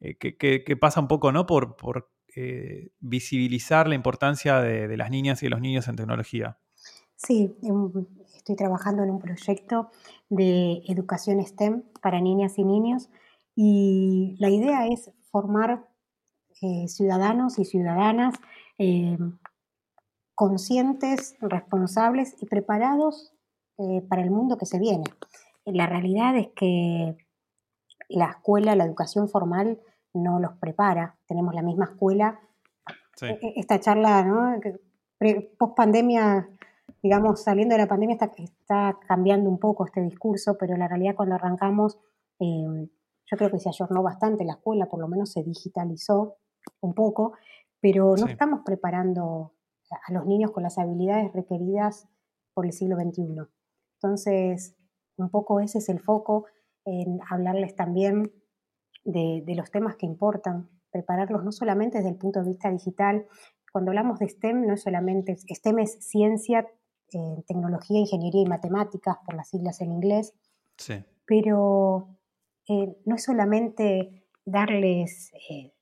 [0.00, 1.46] eh, que, pasa un poco ¿no?
[1.46, 1.76] por,
[2.34, 6.58] eh, visibilizar la importancia de, las niñas y de los niños en tecnología.
[7.16, 7.90] Sí, em,
[8.34, 9.90] estoy trabajando en un proyecto
[10.28, 13.10] de educación STEM para niñas y niños
[13.54, 15.88] y la idea es formar
[16.60, 18.34] eh, ciudadanos y ciudadanas
[20.34, 23.32] conscientes, responsables y preparados
[24.08, 25.04] para el mundo que se viene.
[25.64, 27.16] La realidad es que
[28.14, 29.80] la escuela, la educación formal
[30.14, 31.16] no los prepara.
[31.26, 32.40] Tenemos la misma escuela.
[33.20, 34.60] E, e, esta charla, ¿no?
[35.58, 36.48] Post pandemia,
[37.02, 41.14] digamos, saliendo de la pandemia está, está, cambiando un poco este discurso, pero la realidad
[41.14, 41.98] cuando arrancamos,
[42.40, 42.88] em,
[43.26, 46.36] yo creo que se ayornó bastante la escuela, por lo menos se digitalizó
[46.80, 47.34] un poco,
[47.80, 49.52] pero no estamos preparando
[50.06, 52.08] a los niños con las habilidades requeridas
[52.54, 53.46] por el siglo XXI.
[53.94, 54.76] Entonces,
[55.16, 56.46] un poco ese es el foco
[56.84, 58.32] en hablarles también
[59.04, 63.26] de, los temas que importan, prepararlos no solamente desde el punto de vista digital.
[63.72, 66.68] Cuando hablamos de STEM, no es solamente, STEM es ciencia,
[67.12, 70.34] eh, tecnología, ingeniería y matemáticas, por las siglas en inglés,
[70.76, 71.04] sí.
[71.26, 72.08] pero
[72.68, 75.72] eh, no es solamente darles eh,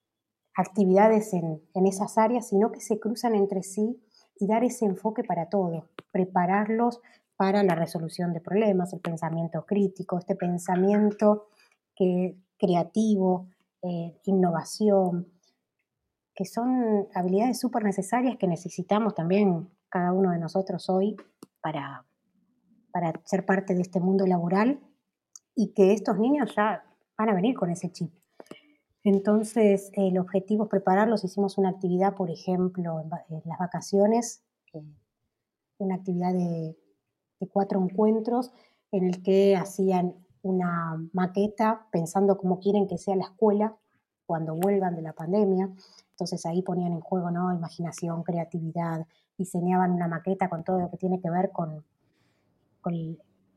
[0.55, 4.01] actividades en, en esas áreas, sino que se cruzan entre sí
[4.39, 7.01] y dar ese enfoque para todo, prepararlos
[7.41, 11.49] para la resolución de problemas, el pensamiento crítico, este pensamiento
[11.97, 13.49] que, creativo,
[13.81, 15.27] eh, innovación,
[16.35, 21.17] que son habilidades súper necesarias que necesitamos también cada uno de nosotros hoy
[21.63, 22.05] para,
[22.93, 24.79] para ser parte de este mundo laboral
[25.55, 26.85] y que estos niños ya
[27.17, 28.13] van a venir con ese chip.
[29.03, 31.25] Entonces, el objetivo es prepararlos.
[31.25, 33.09] Hicimos una actividad, por ejemplo, en,
[33.47, 34.85] las vacaciones, eh,
[35.79, 36.77] una actividad de
[37.41, 38.53] de cuatro encuentros
[38.93, 43.77] en el que hacían una maqueta pensando cómo quieren que sea la escuela
[44.27, 45.71] cuando vuelvan de la pandemia.
[46.11, 47.53] Entonces ahí ponían en juego ¿no?
[47.53, 51.85] imaginación, creatividad, diseñaban una maqueta con todo lo que tiene que ver con,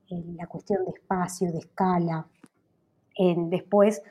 [0.10, 2.28] la cuestión de espacio, de escala.
[3.50, 4.02] después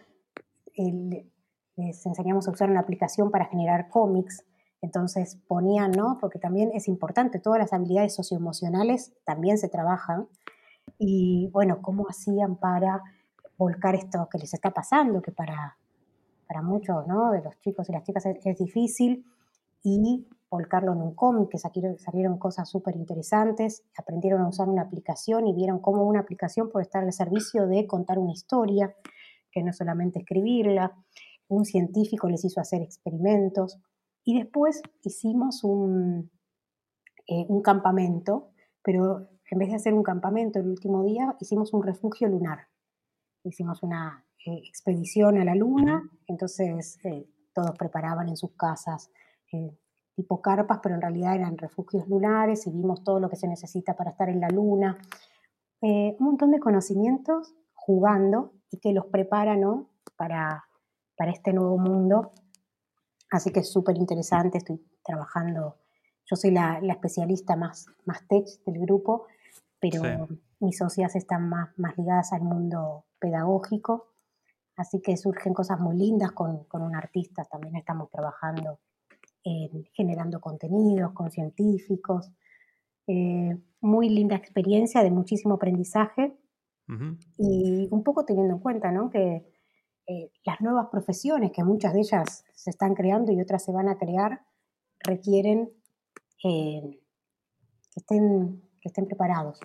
[0.77, 4.45] les enseñamos a usar una aplicación para generar cómics.
[4.83, 6.19] Entonces ponían, ¿no?
[6.21, 10.27] Porque también es importante, todas las habilidades socioemocionales también se trabajan
[10.99, 13.03] y bueno, cómo hacían para
[13.57, 15.77] volcar esto que les está pasando, que para,
[16.49, 17.31] para muchos ¿no?
[17.31, 19.25] de los chicos y las chicas es, difícil,
[19.85, 25.47] y volcarlo en un cómic, que salieron cosas súper interesantes, aprendieron a usar una aplicación
[25.47, 28.95] y vieron cómo una aplicación puede estar al servicio de contar una historia,
[29.51, 30.93] que no solamente escribirla.
[31.49, 33.79] Un científico les hizo hacer experimentos
[34.25, 36.31] y después hicimos un,
[37.27, 38.51] eh, un campamento,
[38.83, 42.69] pero en vez de hacer un campamento el último día, hicimos un refugio lunar.
[43.45, 49.11] Hicimos una eh, expedición a la luna, entonces eh, todos preparaban en sus casas
[50.15, 53.95] tipo carpas, pero en realidad eran refugios lunares y vimos todo lo que se necesita
[53.95, 54.97] para estar en la luna.
[55.83, 59.59] un montón de conocimientos jugando y que los prepara
[60.17, 60.65] para,
[61.17, 62.33] para este nuevo mundo.
[63.33, 65.79] Así que es súper interesante, estoy trabajando,
[66.27, 69.27] yo soy la, la, especialista más, más tech del grupo,
[69.81, 70.29] pero
[70.61, 74.13] mis socias están más, más ligadas al mundo pedagógico,
[74.77, 78.81] así que surgen cosas muy lindas con, con un artista, también estamos trabajando
[79.45, 82.31] en generando contenidos con científicos,
[83.07, 86.37] eh, muy linda experiencia de muchísimo aprendizaje
[87.39, 89.09] y un poco teniendo en cuenta ¿no?
[89.09, 89.51] que
[90.07, 93.89] eh, las nuevas profesiones, que muchas de ellas se están creando y otras se van
[93.89, 94.43] a crear,
[95.01, 95.71] requieren
[96.45, 97.01] eh,
[97.91, 99.61] que estén que estén preparados.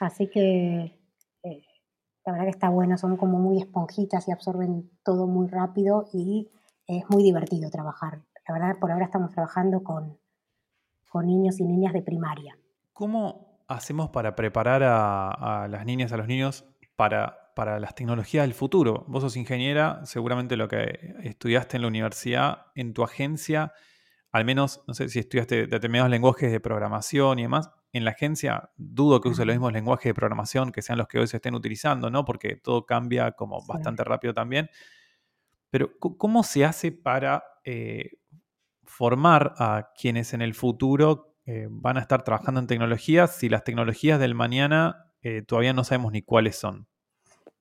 [0.00, 0.96] Así que
[1.42, 1.62] eh,
[2.24, 6.50] la verdad que está bueno, son como muy esponjitas y absorben todo muy rápido y
[6.86, 8.22] es muy divertido trabajar.
[8.46, 10.18] La verdad, por ahora estamos trabajando con,
[11.10, 12.56] con niños y niñas de primaria.
[12.92, 16.64] ¿Cómo hacemos para preparar a, las niñas, a los niños
[16.96, 19.04] para, para las tecnologías del futuro?
[19.08, 23.72] Vos sos ingeniera, seguramente lo que estudiaste en la universidad, en tu agencia,
[24.30, 28.70] al menos, no sé si estudiaste determinados lenguajes de programación y demás, en la agencia
[28.76, 31.56] dudo que use los mismos lenguajes de programación que sean los que hoy se estén
[31.56, 32.24] utilizando, ¿no?
[32.24, 34.70] Porque todo cambia como bastante rápido también.
[35.70, 38.18] Pero, ¿cómo se hace para eh,
[38.84, 43.64] formar a quienes en el futuro eh, van a estar trabajando en tecnologías si las
[43.64, 46.86] tecnologías del mañana eh, todavía no sabemos ni cuáles son?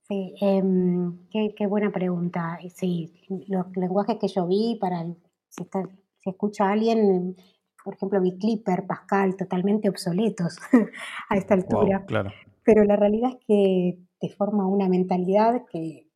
[0.07, 2.59] Sí, em, qué, buena pregunta.
[2.73, 3.11] Sí,
[3.47, 5.05] los lenguajes que yo vi para,
[5.49, 5.63] si,
[6.19, 7.35] si escucha a alguien,
[7.83, 10.57] por ejemplo, Bitclipper, Pascal, totalmente obsoletos
[11.29, 12.05] a esta altura.
[12.63, 16.07] Pero la realidad es que te forma una mentalidad que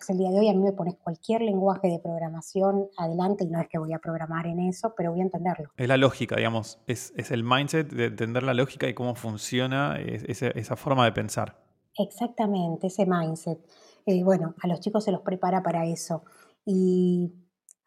[0.00, 3.48] es el día de hoy a mí me pones cualquier lenguaje de programación adelante y
[3.48, 5.70] no es que voy a programar en eso, pero voy a entenderlo.
[5.76, 10.76] Es la lógica, digamos, es, el mindset de entender la lógica y cómo funciona esa,
[10.76, 11.65] forma de pensar.
[11.98, 13.58] Exactamente, ese mindset.
[14.04, 16.24] Eh, bueno, a los chicos se los prepara para eso.
[16.64, 17.32] Y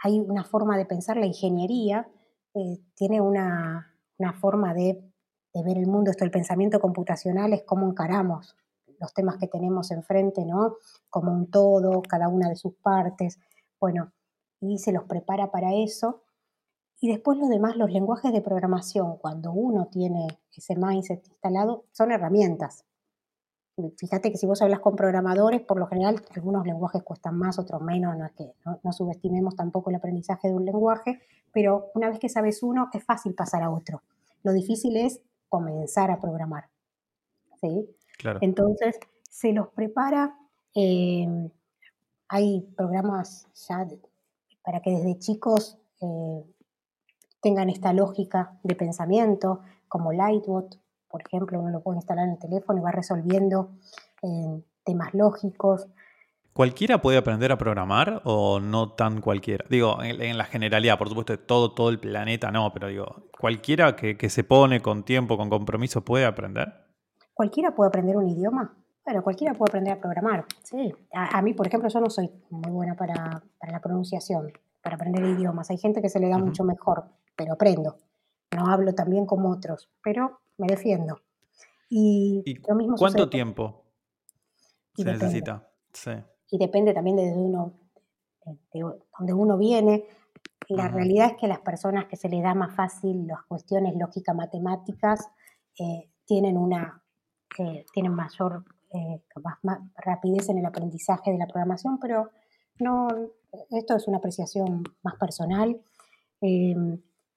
[0.03, 2.09] hay una forma de pensar la ingeniería
[2.55, 3.93] eh, tiene una,
[4.39, 5.01] forma de,
[5.53, 8.55] ver el mundo, esto el pensamiento computacional es cómo encaramos
[8.99, 10.75] los temas que tenemos enfrente, ¿no?
[11.09, 13.39] Como un todo, cada una de sus partes,
[13.79, 14.11] bueno,
[14.59, 16.23] y se los prepara para eso.
[16.99, 22.11] Y después lo demás, los lenguajes de programación, cuando uno tiene ese mindset instalado, son
[22.11, 22.83] herramientas.
[23.97, 27.81] Fíjate que si vos hablas con programadores, por lo general algunos lenguajes cuestan más, otros
[27.81, 31.19] menos, no es que no, subestimemos tampoco el aprendizaje de un lenguaje,
[31.51, 34.01] pero una vez que sabes uno, es fácil pasar a otro.
[34.43, 36.69] Lo difícil es comenzar a programar.
[37.61, 37.89] ¿sí?
[38.41, 40.37] Entonces, se los prepara,
[40.73, 41.49] em,
[42.27, 43.87] hay programas ya
[44.63, 46.43] para que desde chicos eh,
[47.41, 50.79] tengan esta lógica de pensamiento, como Lightbot,
[51.09, 53.71] por ejemplo, uno lo puede instalar en el teléfono y va resolviendo
[54.21, 55.87] eh, temas lógicos.
[56.53, 59.63] ¿Cualquiera puede aprender a programar o no tan cualquiera?
[59.69, 64.29] Digo, en, la generalidad, por supuesto, todo, todo el planeta no, pero digo, ¿cualquiera que,
[64.29, 66.73] se pone con tiempo, con compromiso, puede aprender?
[67.33, 68.75] ¿Cualquiera puede aprender un idioma?
[69.05, 70.93] Bueno, cualquiera puede aprender a programar, sí.
[71.13, 73.41] A, mí, por ejemplo, yo no soy muy buena para,
[73.71, 74.51] la pronunciación,
[74.81, 75.69] para aprender idiomas.
[75.69, 77.05] Hay gente que se le da mucho mejor,
[77.35, 77.97] pero aprendo.
[78.55, 81.19] No hablo tan bien como otros, pero me defiendo.
[81.89, 83.83] Y, lo mismo ¿Cuánto tiempo
[84.95, 85.67] se necesita?
[86.51, 87.73] Y depende también de, uno,
[88.73, 88.81] de
[89.17, 90.05] donde uno viene.
[90.67, 94.33] La realidad es que las personas que se les da más fácil las cuestiones lógica
[94.33, 95.27] matemáticas
[95.79, 97.01] eh, tienen una,
[97.91, 98.63] tienen mayor
[99.63, 102.29] más, rapidez en el aprendizaje de la programación, pero
[102.79, 103.07] no,
[103.71, 105.79] esto es una apreciación más personal.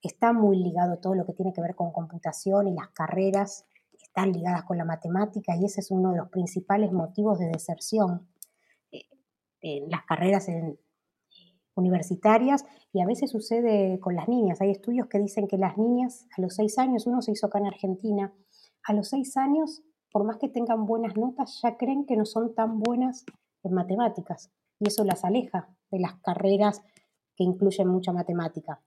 [0.03, 4.33] Está muy ligado todo lo que tiene que ver con computación y las carreras están
[4.33, 8.29] ligadas con la matemática y ese es uno de los principales motivos de deserción
[9.61, 10.49] en las carreras
[11.75, 14.61] universitarias y a veces sucede con las niñas.
[14.61, 17.59] Hay estudios que dicen que las niñas a los seis años, uno se hizo acá
[17.59, 18.35] en Argentina,
[18.85, 22.55] a los seis años, por más que tengan buenas notas, ya creen que no son
[22.55, 23.25] tan buenas
[23.63, 26.83] en matemáticas y eso las aleja de las carreras
[27.37, 28.83] que incluyen mucha matemática.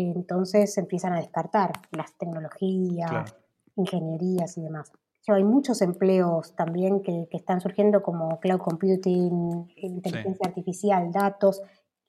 [0.00, 3.36] Entonces empiezan a descartar las tecnologías,
[3.76, 4.92] ingenierías y demás
[5.32, 11.62] hay muchos empleos también que, están surgiendo como cloud computing, inteligencia artificial, datos,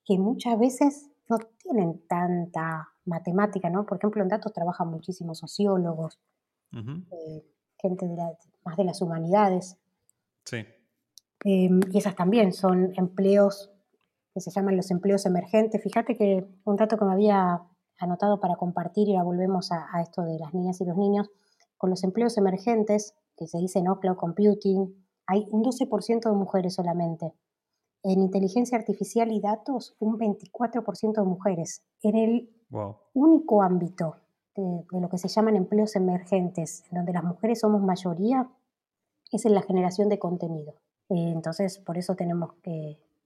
[0.03, 3.85] que muchas veces no tienen tanta matemática, ¿no?
[3.85, 6.19] Por ejemplo, en datos trabajan muchísimos sociólogos,
[6.73, 7.45] eh,
[7.77, 8.05] gente
[8.65, 9.77] más de las humanidades.
[10.43, 10.65] Sí.
[11.45, 13.71] Em, y esas también son empleos
[14.33, 15.81] que se llaman los empleos emergentes.
[15.81, 17.61] Fíjate que un dato que me había
[17.99, 21.29] anotado para compartir, y ahora volvemos a esto de las niñas y los niños,
[21.77, 26.75] con los empleos emergentes, que se dice no cloud computing, hay un 12% de mujeres
[26.75, 27.33] solamente.
[28.03, 31.83] En inteligencia artificial y datos, un 24% de mujeres.
[32.01, 32.49] En el
[33.13, 34.17] único ámbito
[34.55, 38.49] de, lo que se llaman empleos emergentes, donde las mujeres somos mayoría,
[39.31, 40.75] es en la generación de contenido.
[41.09, 42.51] Eh, entonces, por eso tenemos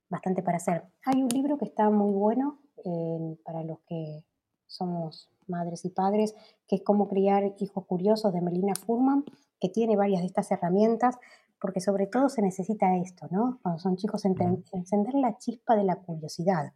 [0.10, 0.86] bastante para hacer.
[1.06, 4.24] Hay un libro que está muy bueno eh, para los que
[4.70, 6.36] somos madres y padres,
[6.68, 9.26] que es Cómo criar hijos curiosos de Melina Furman,
[9.60, 11.18] que tiene varias de estas herramientas,
[11.60, 13.60] porque sobre todo se necesita esto, ¿no?
[13.62, 16.72] Cuando son chicos, encender la chispa de la curiosidad.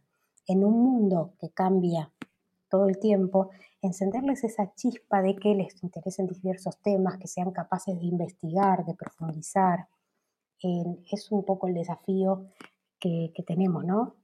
[0.46, 2.12] En un mundo que cambia
[2.68, 7.98] todo el tiempo, encenderles esa chispa de que les interesen diversos temas, que sean capaces
[7.98, 9.88] de investigar, de profundizar.
[10.60, 12.46] es un poco el desafío
[12.98, 14.16] que, que tenemos, ¿no?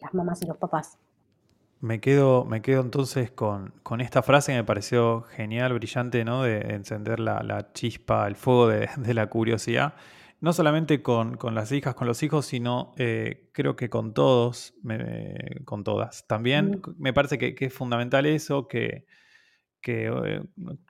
[0.00, 0.98] Las mamás y los papás.
[1.82, 6.44] Me quedo, me quedo entonces con, esta frase que me pareció genial, brillante, ¿no?
[6.44, 9.96] De encender la, chispa, el fuego de, la curiosidad.
[10.40, 14.74] No solamente con, las hijas, con los hijos, sino eh, creo que con todos,
[15.64, 16.24] con todas.
[16.28, 19.04] También me parece que, es fundamental eso, que,
[19.84, 20.40] eh,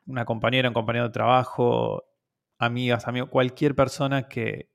[0.04, 2.04] una compañera, un compañero de trabajo,
[2.58, 4.68] amigas, amigos, cualquier persona que,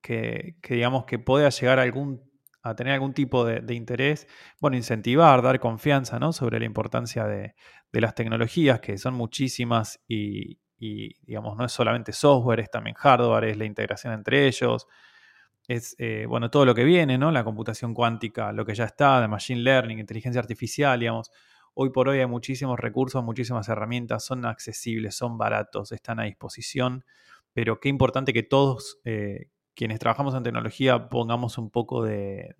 [0.00, 2.26] que, que digamos que pueda llegar a algún
[2.68, 4.26] a tener algún tipo de, interés,
[4.60, 6.32] bueno, incentivar, dar confianza ¿no?
[6.32, 7.54] sobre la importancia de,
[7.92, 13.56] las tecnologías, que son muchísimas y, digamos, no es solamente software, es también hardware, es
[13.56, 14.86] la integración entre ellos,
[15.66, 17.30] es, eh, bueno, todo lo que viene, ¿no?
[17.30, 21.30] La computación cuántica, lo que ya está, de machine learning, inteligencia artificial, digamos.
[21.72, 27.04] Hoy por hoy hay muchísimos recursos, muchísimas herramientas, son accesibles, son baratos, están a disposición,
[27.52, 32.56] pero qué importante que todos eh, quienes trabajamos en tecnología pongamos un poco de,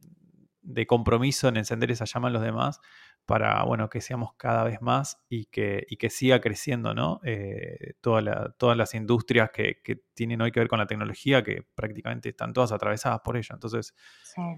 [0.87, 2.81] compromiso en encender esa llama en los demás
[3.25, 7.21] para bueno, que seamos cada vez más y que, que siga creciendo ¿no?
[7.25, 9.81] Eh, todas las industrias que,
[10.15, 13.55] tienen hoy que ver con la tecnología, que prácticamente están todas atravesadas por ella.
[13.55, 13.95] Entonces,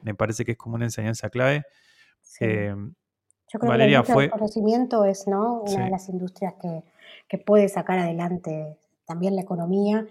[0.03, 1.65] me parece que es como una enseñanza clave.
[2.41, 2.75] Eh,
[3.53, 5.63] Yo creo que el conocimiento es ¿no?
[5.63, 10.07] una de las industrias que, puede sacar adelante también la economía.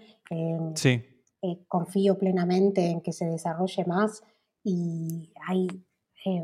[0.74, 4.22] sí eh, confío plenamente en que se desarrolle más
[4.64, 5.68] y hay
[6.26, 6.42] eh,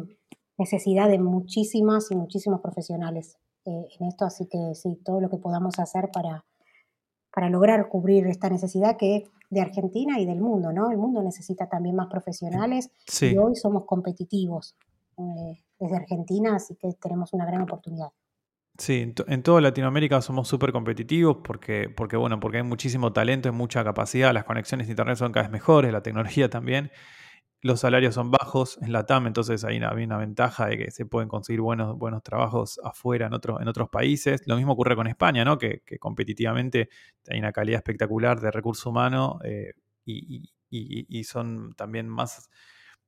[0.56, 5.38] necesidad de muchísimas y muchísimos profesionales eh, en esto, así que sí, todo lo que
[5.38, 6.44] podamos hacer para,
[7.34, 10.90] para lograr cubrir esta necesidad que de Argentina y del mundo, ¿no?
[10.90, 12.90] El mundo necesita también más profesionales
[13.20, 14.76] y hoy somos competitivos
[15.78, 18.10] desde Argentina, así que tenemos una gran oportunidad.
[18.76, 23.54] Sí, en, toda Latinoamérica somos súper competitivos porque, porque, bueno, porque hay muchísimo talento, hay
[23.54, 26.90] mucha capacidad, las conexiones de internet son cada vez mejores, la tecnología también,
[27.62, 31.06] los salarios son bajos en la TAM, entonces hay una, una ventaja de que se
[31.06, 34.42] pueden conseguir buenos, buenos trabajos afuera en, otros en otros países.
[34.46, 35.56] Lo mismo ocurre con España, ¿no?
[35.56, 36.88] que, competitivamente
[37.28, 42.50] hay una calidad espectacular de recurso humano eh, y, son también más...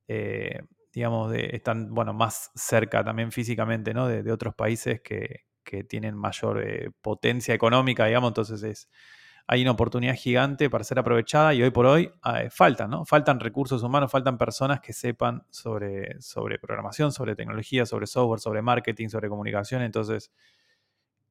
[0.09, 0.61] Eh,
[0.93, 4.09] digamos, de, están bueno, más cerca también físicamente ¿no?
[4.09, 8.89] de otros países que, que tienen mayor eh, potencia económica, digamos, entonces es,
[9.49, 13.05] hay una oportunidad gigante para ser aprovechada y hoy por hoy eh, faltan, ¿no?
[13.05, 18.63] Faltan recursos humanos, faltan personas que sepan sobre, sobre programación, sobre tecnología, sobre software, sobre
[18.63, 20.33] marketing, sobre comunicación, entonces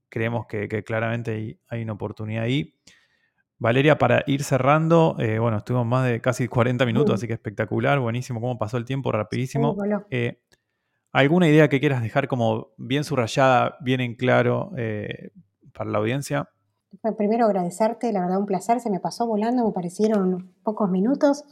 [0.09, 2.75] creemos que, claramente hay, una oportunidad ahí.
[3.57, 7.99] Valeria, para ir cerrando, eh, bueno, estuvimos más de casi 40 minutos, así que espectacular,
[7.99, 9.77] buenísimo, cómo pasó el tiempo, rapidísimo.
[11.15, 15.31] ¿Alguna idea que quieras dejar como bien subrayada, bien en claro eh,
[15.73, 16.49] para la audiencia?
[17.17, 21.45] primero agradecerte, la verdad un placer, se me pasó volando, me parecieron pocos minutos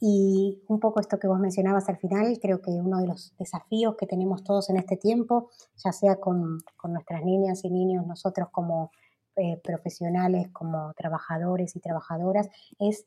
[0.00, 3.94] y un poco esto que vos mencionabas al final, creo que uno de los desafíos
[3.98, 8.90] que tenemos todos en este tiempo, ya sea con, nuestras niñas y niños, nosotros como
[9.36, 12.48] eh, profesionales, como trabajadores y trabajadoras,
[12.78, 13.04] es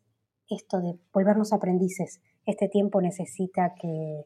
[0.47, 2.21] esto de volvernos aprendices.
[2.45, 4.25] Este tiempo necesita que,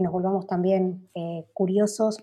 [0.00, 2.22] nos volvamos también eh, curiosos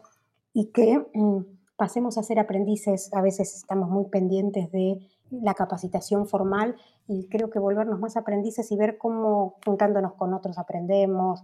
[0.54, 1.40] y que mm,
[1.76, 3.14] pasemos a ser aprendices.
[3.14, 5.00] A veces estamos muy pendientes de
[5.30, 6.76] la capacitación formal
[7.08, 11.44] y creo que volvernos más aprendices y ver cómo juntándonos con otros aprendemos.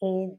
[0.00, 0.38] Eh,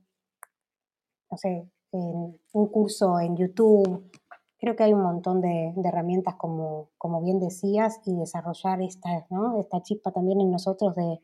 [1.30, 4.10] no sé, un curso en YouTube.
[4.58, 9.28] Creo que hay un montón de, herramientas, como, como, bien decías, y desarrollar esta,
[9.60, 11.20] esta chispa también en nosotros de,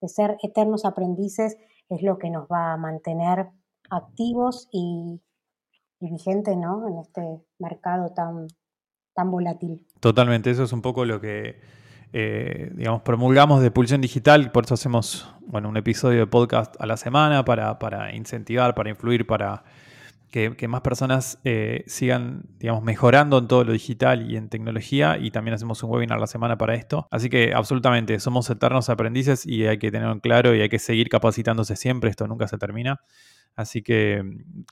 [0.00, 1.56] de ser eternos aprendices
[1.88, 3.48] es lo que nos va a mantener
[3.90, 5.20] activos y,
[6.00, 6.88] y vigente ¿no?
[6.88, 7.22] en este
[7.58, 8.46] mercado tan,
[9.14, 9.86] tan volátil.
[10.00, 11.60] Totalmente, eso es un poco lo que,
[12.12, 16.86] eh, digamos, promulgamos de Pulsión Digital, por eso hacemos, bueno, un episodio de podcast a
[16.86, 19.64] la semana para, para incentivar, para influir, para
[20.30, 25.30] que, más personas eh, sigan, digamos, mejorando en todo lo digital y en tecnología, y
[25.30, 27.06] también hacemos un webinar la semana para esto.
[27.10, 31.08] Así que absolutamente, somos eternos aprendices y hay que tenerlo claro y hay que seguir
[31.08, 33.00] capacitándose siempre, esto nunca se termina.
[33.56, 34.22] Así que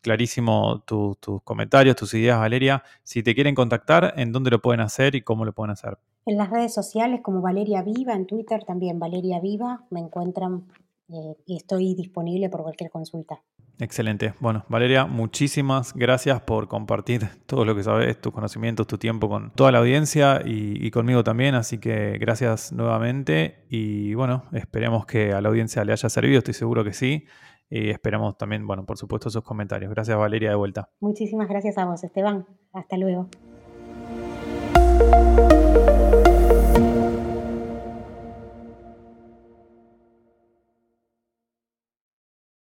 [0.02, 2.82] clarísimo tus comentarios, tus ideas, Valeria.
[3.02, 5.96] Si te quieren contactar, ¿en dónde lo pueden hacer y cómo lo pueden hacer?
[6.26, 10.64] En las redes sociales como Valeria Viva, en Twitter también Valeria Viva, me encuentran
[11.08, 13.42] eh, y estoy disponible por cualquier consulta.
[13.80, 14.34] Excelente.
[14.38, 19.50] Bueno, Valeria, muchísimas gracias por compartir todo lo que sabes, tus conocimientos, tu tiempo con
[19.50, 21.56] toda la audiencia y, y, conmigo también.
[21.56, 26.54] Así que gracias nuevamente y bueno, esperemos que a la audiencia le haya servido, estoy
[26.54, 27.26] seguro que sí.
[27.68, 29.90] Y esperamos también, bueno, por supuesto, sus comentarios.
[29.90, 30.90] Gracias, Valeria, de vuelta.
[31.00, 32.46] Muchísimas gracias a vos, Esteban.
[32.72, 33.28] Hasta luego.